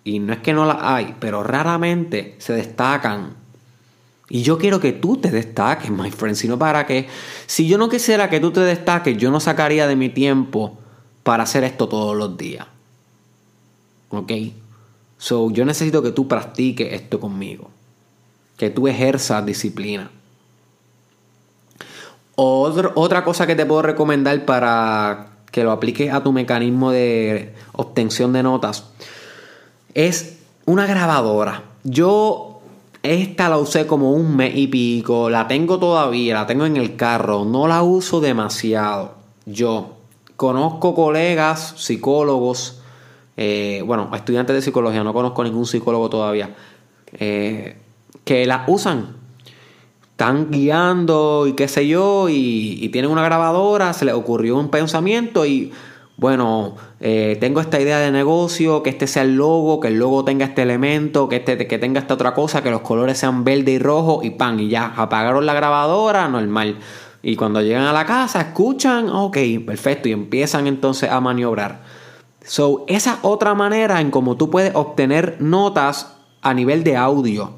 y 0.04 0.20
no 0.20 0.34
es 0.34 0.39
que 0.39 0.54
no 0.54 0.65
las 0.65 0.78
hay, 0.80 1.15
pero 1.20 1.44
raramente 1.44 2.36
se 2.39 2.54
destacan 2.54 3.41
y 4.34 4.44
yo 4.44 4.58
quiero 4.58 4.80
que 4.80 4.94
tú 4.94 5.17
te 5.17 5.30
destaques, 5.30 5.91
my 5.91 6.10
friend, 6.10 6.38
sino 6.38 6.58
para 6.58 6.86
que, 6.86 7.10
si 7.48 7.67
yo 7.67 7.78
no 7.78 7.89
quisiera 7.89 8.30
que 8.30 8.39
tú 8.39 8.52
te 8.52 8.62
destaques, 8.62 9.17
yo 9.17 9.30
no 9.30 9.41
sacaría 9.41 9.88
de 9.88 9.98
mi 9.98 10.08
tiempo 10.08 10.78
para 11.24 11.44
hacer 11.44 11.65
esto 11.65 11.89
todos 11.89 12.15
los 12.15 12.38
días. 12.38 12.65
¿Ok? 14.08 14.32
So, 15.17 15.52
yo 15.52 15.65
necesito 15.65 16.02
que 16.02 16.13
tú 16.13 16.30
practiques 16.30 16.94
esto 16.94 17.20
conmigo. 17.20 17.72
Que 18.56 18.70
tú 18.70 18.88
ejerzas 18.88 19.46
disciplina. 19.46 20.10
otra 22.36 23.26
cosa 23.26 23.46
que 23.46 23.58
te 23.58 23.65
puedo 23.65 23.82
recomendar 23.82 24.46
para 24.46 25.32
que 25.52 25.65
lo 25.65 25.74
apliques 25.74 26.13
a 26.13 26.24
tu 26.24 26.32
mecanismo 26.32 26.91
de 26.91 27.54
obtención 27.74 28.32
de 28.32 28.44
notas 28.44 28.86
es 29.94 30.38
una 30.65 30.88
grabadora. 30.88 31.63
Yo 31.84 32.51
esta 33.04 33.50
la 33.50 33.58
usé 33.58 33.88
como 33.88 34.12
un 34.12 34.36
mes 34.36 34.56
y 34.56 34.68
pico, 34.68 35.30
la 35.30 35.48
tengo 35.48 35.80
todavía, 35.80 36.36
la 36.36 36.46
tengo 36.46 36.66
en 36.66 36.78
el 36.78 36.96
carro, 36.96 37.46
no 37.46 37.68
la 37.68 37.82
uso 37.82 38.22
demasiado. 38.22 39.16
Yo, 39.46 39.98
conozco 40.36 40.94
colegas, 40.94 41.74
psicólogos, 41.78 42.82
eh, 43.38 43.84
bueno, 43.86 44.10
estudiantes 44.14 44.56
de 44.56 44.62
psicología, 44.62 45.04
no 45.04 45.14
conozco 45.14 45.44
ningún 45.44 45.66
psicólogo 45.66 46.10
todavía, 46.10 46.56
eh, 47.14 47.78
que 48.24 48.46
la 48.46 48.66
usan. 48.68 49.16
Están 50.12 50.52
guiando 50.52 51.48
y 51.48 51.54
qué 51.54 51.68
sé 51.68 51.88
yo, 51.88 52.30
y, 52.30 52.78
y 52.80 52.90
tienen 52.90 53.10
una 53.10 53.24
grabadora, 53.24 53.94
se 53.94 54.06
les 54.06 54.14
ocurrió 54.14 54.58
un 54.58 54.70
pensamiento 54.70 55.46
y 55.48 55.72
bueno, 56.18 56.76
eh, 57.04 57.36
tengo 57.40 57.62
esta 57.62 57.82
idea 57.82 57.98
de 58.00 58.12
negocio, 58.12 58.84
que 58.84 58.92
este 58.92 59.08
sea 59.08 59.24
el 59.24 59.36
logo, 59.36 59.80
que 59.80 59.88
el 59.88 59.98
logo 59.98 60.24
tenga 60.24 60.46
este 60.46 60.62
elemento, 60.62 61.28
que, 61.28 61.38
este, 61.38 61.66
que 61.66 61.80
tenga 61.80 62.00
esta 62.00 62.14
otra 62.14 62.36
cosa, 62.36 62.62
que 62.62 62.70
los 62.70 62.82
colores 62.82 63.18
sean 63.18 63.44
verde 63.44 63.72
y 63.72 63.80
rojo 63.80 64.22
y 64.22 64.30
pan, 64.30 64.60
y 64.60 64.70
ya, 64.70 64.94
apagaron 64.96 65.48
la 65.48 65.56
grabadora, 65.56 66.28
normal. 66.28 66.78
Y 67.24 67.36
cuando 67.36 67.62
llegan 67.62 67.86
a 67.86 67.94
la 67.94 68.06
casa, 68.06 68.42
escuchan, 68.42 69.10
ok, 69.10 69.38
perfecto, 69.66 70.10
y 70.10 70.12
empiezan 70.12 70.68
entonces 70.68 71.10
a 71.10 71.20
maniobrar. 71.20 71.82
So, 72.44 72.86
esa 72.88 73.18
otra 73.24 73.56
manera 73.56 74.00
en 74.00 74.12
cómo 74.12 74.38
tú 74.38 74.52
puedes 74.52 74.76
obtener 74.76 75.38
notas 75.40 76.18
a 76.44 76.54
nivel 76.54 76.84
de 76.84 76.98
audio. 76.98 77.56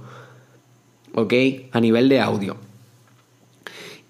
Ok, 1.16 1.34
a 1.74 1.82
nivel 1.82 2.08
de 2.08 2.22
audio. 2.22 2.56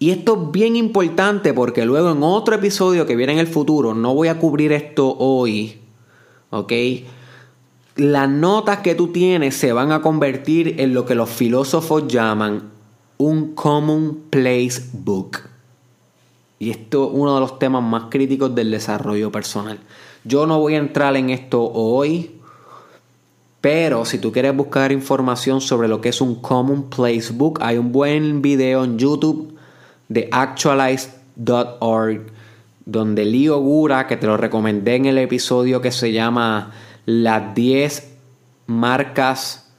Y 0.04 0.12
esto 0.12 0.34
es 0.34 0.52
bien 0.52 0.76
importante 0.76 1.54
porque 1.54 1.86
luego 1.86 2.12
en 2.12 2.24
otro 2.24 2.56
episodio 2.56 3.06
que 3.06 3.16
viene 3.16 3.32
en 3.32 3.40
el 3.40 3.48
futuro, 3.48 3.94
no 3.94 4.14
voy 4.14 4.28
a 4.28 4.38
cubrir 4.38 4.74
esto 4.74 5.16
hoy, 5.18 5.80
¿ok? 6.50 6.74
Las 7.96 8.30
notas 8.30 8.80
que 8.80 8.96
tú 8.96 9.14
tienes 9.14 9.56
se 9.56 9.72
van 9.72 9.94
a 9.94 10.02
convertir 10.02 10.82
en 10.82 10.94
lo 10.94 11.06
que 11.06 11.16
los 11.16 11.30
filósofos 11.30 12.06
llaman 12.10 12.70
un 13.18 13.56
common 13.56 14.24
place 14.30 14.90
book. 14.92 15.38
Y 16.60 16.72
esto 16.72 17.06
es 17.06 17.12
uno 17.14 17.36
de 17.36 17.40
los 17.40 17.58
temas 17.58 17.82
más 17.82 18.08
críticos 18.10 18.54
del 18.54 18.72
desarrollo 18.72 19.32
personal. 19.32 19.80
Yo 20.26 20.46
no 20.46 20.60
voy 20.60 20.76
a 20.76 20.80
entrar 20.80 21.16
en 21.16 21.30
esto 21.30 21.64
hoy, 21.64 22.42
pero 23.62 24.04
si 24.04 24.18
tú 24.18 24.34
quieres 24.34 24.54
buscar 24.54 24.92
información 24.92 25.62
sobre 25.62 25.88
lo 25.88 26.02
que 26.02 26.10
es 26.10 26.20
un 26.20 26.42
common 26.42 26.90
place 26.90 27.32
book, 27.32 27.60
hay 27.62 27.78
un 27.78 27.94
buen 27.94 28.42
video 28.42 28.84
en 28.84 29.00
YouTube 29.00 29.53
de 30.10 30.30
donde 32.86 33.26
Leo 33.26 33.60
Gura, 33.60 34.08
que 34.08 34.18
te 34.18 34.28
lo 34.28 34.38
recomendé 34.38 34.96
en 34.96 35.06
el 35.06 35.18
episodio 35.18 35.82
que 35.82 35.92
se 35.92 36.12
llama 36.12 36.72
Las 37.06 37.56
10 37.56 38.12
marcas, 38.68 39.72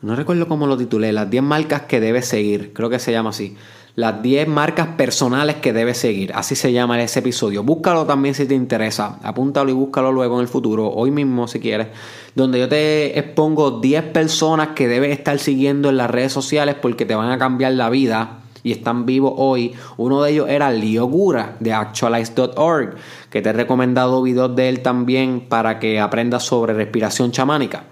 no 0.00 0.16
recuerdo 0.16 0.48
cómo 0.48 0.66
lo 0.66 0.76
titulé, 0.76 1.12
las 1.12 1.30
10 1.30 1.42
marcas 1.42 1.82
que 1.82 2.00
debes 2.00 2.26
seguir, 2.26 2.72
creo 2.72 2.90
que 2.90 2.98
se 2.98 3.12
llama 3.12 3.30
así. 3.30 3.56
Las 3.94 4.22
10 4.22 4.48
marcas 4.48 4.88
personales 4.96 5.56
que 5.56 5.74
debes 5.74 5.98
seguir. 5.98 6.32
Así 6.34 6.54
se 6.54 6.72
llama 6.72 7.02
ese 7.02 7.18
episodio. 7.18 7.62
Búscalo 7.62 8.06
también 8.06 8.34
si 8.34 8.46
te 8.46 8.54
interesa. 8.54 9.18
Apúntalo 9.22 9.70
y 9.70 9.74
búscalo 9.74 10.10
luego 10.10 10.36
en 10.36 10.40
el 10.40 10.48
futuro, 10.48 10.88
hoy 10.88 11.10
mismo 11.10 11.46
si 11.46 11.60
quieres. 11.60 11.88
Donde 12.34 12.58
yo 12.58 12.70
te 12.70 13.18
expongo 13.18 13.80
10 13.80 14.04
personas 14.04 14.68
que 14.68 14.88
debes 14.88 15.10
estar 15.10 15.38
siguiendo 15.38 15.90
en 15.90 15.98
las 15.98 16.10
redes 16.10 16.32
sociales 16.32 16.76
porque 16.80 17.04
te 17.04 17.14
van 17.14 17.30
a 17.32 17.36
cambiar 17.36 17.72
la 17.72 17.90
vida 17.90 18.41
y 18.62 18.72
están 18.72 19.06
vivos 19.06 19.34
hoy. 19.36 19.72
Uno 19.96 20.22
de 20.22 20.32
ellos 20.32 20.48
era 20.48 20.70
Leo 20.70 21.06
Gura 21.06 21.56
de 21.60 21.72
Actualize.org, 21.72 22.94
que 23.30 23.42
te 23.42 23.48
he 23.48 23.52
recomendado 23.52 24.22
videos 24.22 24.54
de 24.54 24.68
él 24.68 24.80
también 24.80 25.46
para 25.48 25.78
que 25.78 26.00
aprendas 26.00 26.44
sobre 26.44 26.74
respiración 26.74 27.32
chamánica. 27.32 27.84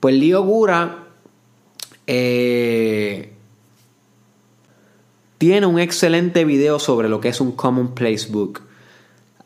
Pues 0.00 0.14
Leo 0.14 0.42
Gura 0.42 1.04
eh, 2.06 3.32
tiene 5.38 5.66
un 5.66 5.78
excelente 5.78 6.44
video 6.44 6.78
sobre 6.78 7.08
lo 7.08 7.20
que 7.20 7.28
es 7.28 7.40
un 7.40 7.52
Common 7.52 7.94
Place 7.94 8.28
Book. 8.30 8.62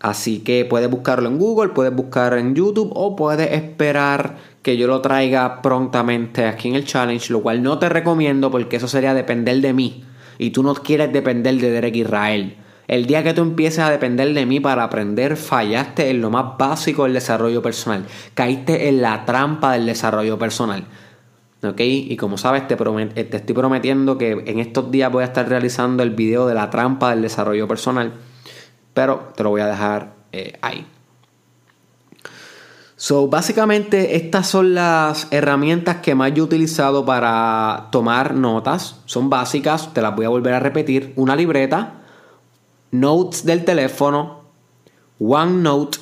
Así 0.02 0.38
que 0.38 0.64
puedes 0.64 0.88
buscarlo 0.88 1.28
en 1.28 1.38
Google, 1.38 1.70
puedes 1.70 1.94
buscar 1.94 2.32
en 2.38 2.54
YouTube 2.54 2.90
o 2.94 3.16
puedes 3.16 3.52
esperar 3.52 4.38
que 4.62 4.78
yo 4.78 4.86
lo 4.86 5.02
traiga 5.02 5.60
prontamente 5.60 6.46
aquí 6.46 6.68
en 6.68 6.74
el 6.74 6.86
challenge, 6.86 7.30
lo 7.30 7.42
cual 7.42 7.62
no 7.62 7.78
te 7.78 7.90
recomiendo 7.90 8.50
porque 8.50 8.76
eso 8.76 8.88
sería 8.88 9.12
depender 9.12 9.60
de 9.60 9.74
mí 9.74 10.04
y 10.40 10.50
tú 10.52 10.62
no 10.62 10.74
quieres 10.74 11.12
depender 11.12 11.56
de 11.56 11.70
Derek 11.70 11.96
Israel. 11.96 12.56
El 12.88 13.04
día 13.04 13.22
que 13.22 13.34
tú 13.34 13.42
empieces 13.42 13.80
a 13.80 13.90
depender 13.90 14.32
de 14.32 14.46
mí 14.46 14.58
para 14.58 14.84
aprender, 14.84 15.36
fallaste 15.36 16.08
en 16.08 16.22
lo 16.22 16.30
más 16.30 16.56
básico 16.58 17.04
del 17.04 17.12
desarrollo 17.12 17.60
personal. 17.60 18.06
Caíste 18.32 18.88
en 18.88 19.02
la 19.02 19.26
trampa 19.26 19.72
del 19.72 19.84
desarrollo 19.84 20.38
personal. 20.38 20.84
¿Ok? 21.62 21.80
Y 21.80 22.16
como 22.16 22.38
sabes, 22.38 22.66
te, 22.66 22.74
te 22.74 23.36
estoy 23.36 23.54
prometiendo 23.54 24.16
que 24.16 24.30
en 24.46 24.60
estos 24.60 24.90
días 24.90 25.12
voy 25.12 25.24
a 25.24 25.26
estar 25.26 25.46
realizando 25.46 26.02
el 26.02 26.10
video 26.10 26.46
de 26.46 26.54
la 26.54 26.70
trampa 26.70 27.10
del 27.10 27.20
desarrollo 27.20 27.68
personal. 27.68 28.14
Pero 28.94 29.32
te 29.36 29.42
lo 29.42 29.50
voy 29.50 29.60
a 29.60 29.66
dejar 29.66 30.14
eh, 30.32 30.54
ahí. 30.62 30.86
So, 33.02 33.28
básicamente 33.28 34.16
estas 34.16 34.46
son 34.46 34.74
las 34.74 35.26
herramientas 35.30 36.02
que 36.02 36.14
más 36.14 36.34
yo 36.34 36.42
he 36.42 36.46
utilizado 36.46 37.06
para 37.06 37.88
tomar 37.90 38.34
notas. 38.34 38.96
Son 39.06 39.30
básicas, 39.30 39.94
te 39.94 40.02
las 40.02 40.14
voy 40.14 40.26
a 40.26 40.28
volver 40.28 40.52
a 40.52 40.60
repetir. 40.60 41.14
Una 41.16 41.34
libreta, 41.34 41.94
notes 42.90 43.46
del 43.46 43.64
teléfono, 43.64 44.42
OneNote, 45.18 45.98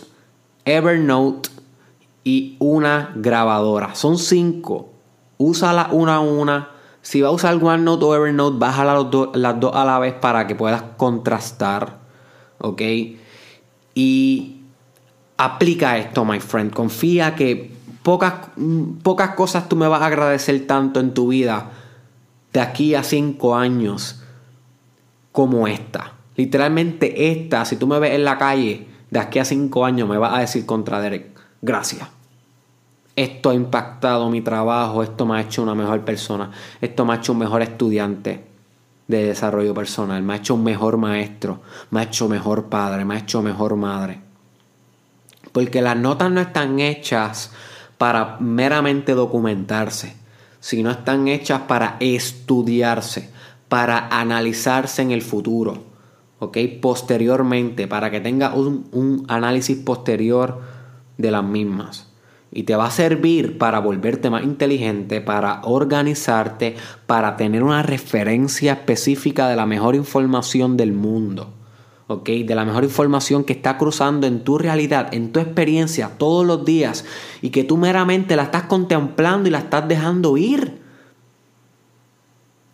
Evernote 0.64 1.50
y 2.24 2.56
una 2.58 3.12
grabadora. 3.14 3.94
Son 3.94 4.18
cinco. 4.18 4.88
Úsala 5.36 5.90
una 5.92 6.16
a 6.16 6.20
una. 6.20 6.70
Si 7.00 7.22
vas 7.22 7.30
a 7.30 7.34
usar 7.34 7.62
OneNote 7.62 8.04
o 8.06 8.14
Evernote, 8.16 8.58
bájala 8.58 9.08
las 9.34 9.60
dos 9.60 9.70
a 9.72 9.84
la 9.84 10.00
vez 10.00 10.14
para 10.14 10.48
que 10.48 10.56
puedas 10.56 10.82
contrastar. 10.96 11.98
¿Ok? 12.58 12.82
Y 13.94 14.57
aplica 15.38 15.96
esto, 15.96 16.24
my 16.24 16.40
friend. 16.40 16.72
Confía 16.74 17.34
que 17.34 17.72
pocas, 18.02 18.34
pocas 19.02 19.30
cosas 19.30 19.68
tú 19.68 19.76
me 19.76 19.88
vas 19.88 20.02
a 20.02 20.06
agradecer 20.06 20.66
tanto 20.66 21.00
en 21.00 21.14
tu 21.14 21.28
vida 21.28 21.70
de 22.52 22.60
aquí 22.60 22.94
a 22.94 23.02
cinco 23.02 23.56
años 23.56 24.22
como 25.32 25.66
esta. 25.66 26.12
Literalmente 26.36 27.30
esta, 27.32 27.64
si 27.64 27.76
tú 27.76 27.86
me 27.86 27.98
ves 27.98 28.14
en 28.14 28.24
la 28.24 28.36
calle 28.36 28.86
de 29.10 29.18
aquí 29.18 29.38
a 29.38 29.44
cinco 29.44 29.84
años, 29.84 30.08
me 30.08 30.18
vas 30.18 30.34
a 30.34 30.40
decir 30.40 30.66
contra 30.66 31.00
Derek, 31.00 31.38
gracias. 31.62 32.08
Esto 33.16 33.50
ha 33.50 33.54
impactado 33.54 34.30
mi 34.30 34.42
trabajo, 34.42 35.02
esto 35.02 35.26
me 35.26 35.36
ha 35.36 35.40
hecho 35.40 35.62
una 35.62 35.74
mejor 35.74 36.02
persona, 36.02 36.50
esto 36.80 37.04
me 37.04 37.12
ha 37.12 37.16
hecho 37.16 37.32
un 37.32 37.38
mejor 37.38 37.62
estudiante 37.62 38.44
de 39.08 39.24
desarrollo 39.24 39.74
personal, 39.74 40.22
me 40.22 40.34
ha 40.34 40.36
hecho 40.36 40.54
un 40.54 40.62
mejor 40.62 40.98
maestro, 40.98 41.60
me 41.90 42.00
ha 42.00 42.02
hecho 42.04 42.28
mejor 42.28 42.66
padre, 42.66 43.04
me 43.04 43.14
ha 43.14 43.18
hecho 43.18 43.42
mejor 43.42 43.74
madre. 43.74 44.27
Porque 45.52 45.82
las 45.82 45.96
notas 45.96 46.30
no 46.30 46.40
están 46.40 46.80
hechas 46.80 47.50
para 47.98 48.36
meramente 48.38 49.14
documentarse, 49.14 50.14
sino 50.60 50.90
están 50.90 51.28
hechas 51.28 51.62
para 51.62 51.96
estudiarse, 52.00 53.30
para 53.68 54.08
analizarse 54.08 55.02
en 55.02 55.10
el 55.10 55.22
futuro, 55.22 55.84
¿ok? 56.38 56.56
Posteriormente, 56.80 57.86
para 57.86 58.10
que 58.10 58.20
tenga 58.20 58.54
un, 58.54 58.88
un 58.92 59.24
análisis 59.28 59.76
posterior 59.76 60.60
de 61.18 61.30
las 61.30 61.44
mismas. 61.44 62.06
Y 62.50 62.62
te 62.62 62.76
va 62.76 62.86
a 62.86 62.90
servir 62.90 63.58
para 63.58 63.78
volverte 63.80 64.30
más 64.30 64.42
inteligente, 64.42 65.20
para 65.20 65.60
organizarte, 65.64 66.76
para 67.06 67.36
tener 67.36 67.62
una 67.62 67.82
referencia 67.82 68.72
específica 68.72 69.48
de 69.48 69.56
la 69.56 69.66
mejor 69.66 69.94
información 69.96 70.76
del 70.76 70.92
mundo. 70.92 71.57
De 72.08 72.54
la 72.54 72.64
mejor 72.64 72.84
información 72.84 73.44
que 73.44 73.52
está 73.52 73.76
cruzando 73.76 74.26
en 74.26 74.42
tu 74.42 74.56
realidad, 74.56 75.12
en 75.12 75.30
tu 75.30 75.40
experiencia 75.40 76.12
todos 76.16 76.46
los 76.46 76.64
días 76.64 77.04
y 77.42 77.50
que 77.50 77.64
tú 77.64 77.76
meramente 77.76 78.34
la 78.34 78.44
estás 78.44 78.62
contemplando 78.62 79.46
y 79.46 79.52
la 79.52 79.58
estás 79.58 79.86
dejando 79.86 80.38
ir. 80.38 80.78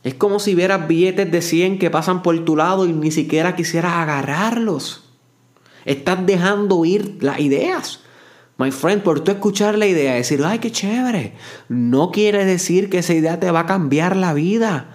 Es 0.05 0.15
como 0.15 0.39
si 0.39 0.55
vieras 0.55 0.87
billetes 0.87 1.33
de 1.33 1.43
100 1.43 1.81
que 1.81 1.91
pasan 1.91 2.23
por 2.23 2.45
tu 2.45 2.55
lado 2.55 2.87
y 2.87 2.93
ni 2.93 3.11
siquiera 3.11 3.57
quisieras 3.57 3.95
agarrarlos. 3.95 5.03
Estás 5.85 6.25
dejando 6.25 6.85
ir 6.85 7.19
las 7.21 7.41
ideas. 7.41 8.05
My 8.57 8.71
friend, 8.71 9.03
por 9.03 9.19
tú 9.21 9.33
escuchar 9.33 9.77
la 9.77 9.87
idea 9.87 10.15
y 10.15 10.19
decir, 10.19 10.45
ay, 10.45 10.61
qué 10.61 10.71
chévere, 10.71 11.33
no 11.69 12.13
quiere 12.13 12.45
decir 12.45 12.89
que 12.89 12.99
esa 12.99 13.15
idea 13.15 13.41
te 13.41 13.51
va 13.51 13.61
a 13.61 13.67
cambiar 13.67 14.15
la 14.15 14.33
vida. 14.33 14.94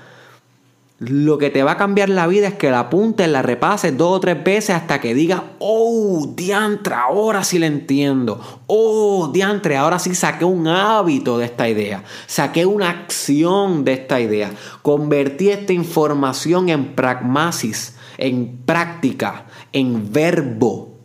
Lo 1.00 1.38
que 1.38 1.50
te 1.50 1.64
va 1.64 1.72
a 1.72 1.78
cambiar 1.78 2.10
la 2.10 2.28
vida 2.28 2.50
es 2.50 2.54
que 2.56 2.70
la 2.70 2.80
apuntes, 2.80 3.30
la 3.30 3.42
repases 3.42 3.98
dos 3.98 4.18
o 4.18 4.20
tres 4.20 4.44
veces 4.44 4.72
hasta 4.72 5.00
que 5.00 5.14
digas, 5.14 5.42
oh, 5.60 6.34
diantre, 6.36 6.94
ahora 6.94 7.46
sí 7.46 7.58
la 7.58 7.68
entiendo. 7.68 8.64
Oh, 8.68 9.30
diantre, 9.32 9.78
ahora 9.78 9.98
sí 9.98 10.14
saqué 10.14 10.44
un 10.44 10.68
hábito 10.68 11.38
de 11.38 11.46
esta 11.46 11.70
idea. 11.70 12.04
Saqué 12.28 12.66
una 12.66 12.90
acción 12.90 13.86
de 13.86 13.94
esta 13.94 14.20
idea. 14.20 14.52
Convertí 14.82 15.50
esta 15.50 15.72
información 15.72 16.68
en 16.68 16.96
pragmasis, 16.96 17.96
en 18.18 18.58
práctica, 18.66 19.46
en 19.72 20.12
verbo. 20.12 20.98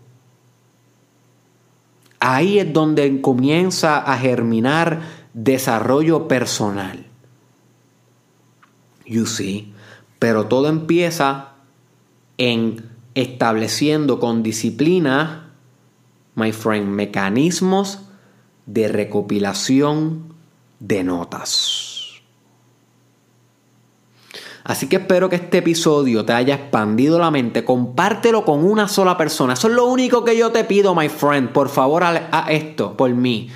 Ahí 2.18 2.58
es 2.58 2.72
donde 2.72 3.20
comienza 3.20 3.98
a 3.98 4.18
germinar 4.18 5.02
desarrollo 5.34 6.26
personal. 6.26 7.06
You 9.06 9.26
see. 9.26 9.73
Pero 10.24 10.46
todo 10.46 10.68
empieza 10.68 11.48
en 12.38 12.88
estableciendo 13.14 14.20
con 14.20 14.42
disciplina, 14.42 15.50
my 16.34 16.50
friend, 16.50 16.86
mecanismos 16.86 17.98
de 18.64 18.88
recopilación 18.88 20.32
de 20.80 21.04
notas. 21.04 22.22
Así 24.64 24.88
que 24.88 24.96
espero 24.96 25.28
que 25.28 25.36
este 25.36 25.58
episodio 25.58 26.24
te 26.24 26.32
haya 26.32 26.54
expandido 26.54 27.18
la 27.18 27.30
mente. 27.30 27.62
Compártelo 27.66 28.46
con 28.46 28.64
una 28.64 28.88
sola 28.88 29.18
persona. 29.18 29.52
Eso 29.52 29.68
es 29.68 29.74
lo 29.74 29.84
único 29.84 30.24
que 30.24 30.38
yo 30.38 30.52
te 30.52 30.64
pido, 30.64 30.94
my 30.94 31.10
friend. 31.10 31.50
Por 31.50 31.68
favor, 31.68 32.02
a 32.02 32.46
esto, 32.48 32.96
por 32.96 33.10
mí 33.10 33.50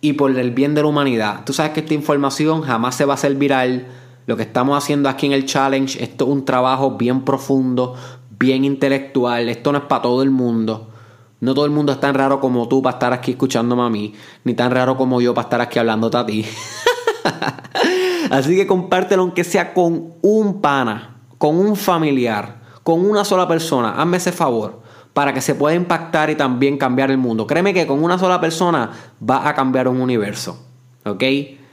y 0.00 0.14
por 0.14 0.36
el 0.36 0.50
bien 0.50 0.74
de 0.74 0.82
la 0.82 0.88
humanidad. 0.88 1.44
Tú 1.46 1.52
sabes 1.52 1.70
que 1.70 1.78
esta 1.78 1.94
información 1.94 2.62
jamás 2.62 2.96
se 2.96 3.04
va 3.04 3.12
a 3.12 3.14
hacer 3.14 3.36
viral. 3.36 3.86
Lo 4.26 4.36
que 4.36 4.42
estamos 4.44 4.76
haciendo 4.76 5.08
aquí 5.08 5.26
en 5.26 5.32
el 5.32 5.46
challenge, 5.46 6.02
esto 6.02 6.24
es 6.24 6.30
un 6.30 6.44
trabajo 6.44 6.92
bien 6.92 7.24
profundo, 7.24 7.94
bien 8.30 8.64
intelectual. 8.64 9.48
Esto 9.48 9.72
no 9.72 9.78
es 9.78 9.84
para 9.84 10.02
todo 10.02 10.22
el 10.22 10.30
mundo. 10.30 10.88
No 11.40 11.54
todo 11.54 11.64
el 11.64 11.72
mundo 11.72 11.92
es 11.92 11.98
tan 11.98 12.14
raro 12.14 12.40
como 12.40 12.68
tú 12.68 12.82
para 12.82 12.94
estar 12.94 13.12
aquí 13.12 13.32
escuchándome 13.32 13.82
a 13.82 13.88
mí, 13.88 14.14
ni 14.44 14.54
tan 14.54 14.70
raro 14.70 14.96
como 14.96 15.20
yo 15.20 15.34
para 15.34 15.46
estar 15.46 15.60
aquí 15.60 15.78
hablándote 15.78 16.16
a 16.16 16.26
ti. 16.26 16.46
Así 18.30 18.54
que 18.54 18.66
compártelo 18.66 19.22
aunque 19.22 19.42
sea 19.42 19.74
con 19.74 20.14
un 20.22 20.60
pana, 20.60 21.16
con 21.38 21.56
un 21.56 21.74
familiar, 21.74 22.62
con 22.84 23.04
una 23.04 23.24
sola 23.24 23.48
persona. 23.48 24.00
Hazme 24.00 24.18
ese 24.18 24.30
favor 24.30 24.82
para 25.12 25.34
que 25.34 25.40
se 25.40 25.56
pueda 25.56 25.74
impactar 25.74 26.30
y 26.30 26.36
también 26.36 26.78
cambiar 26.78 27.10
el 27.10 27.18
mundo. 27.18 27.46
Créeme 27.46 27.74
que 27.74 27.88
con 27.88 28.02
una 28.04 28.18
sola 28.18 28.40
persona 28.40 28.90
va 29.28 29.48
a 29.48 29.54
cambiar 29.54 29.88
un 29.88 30.00
universo. 30.00 30.64
¿Ok? 31.04 31.24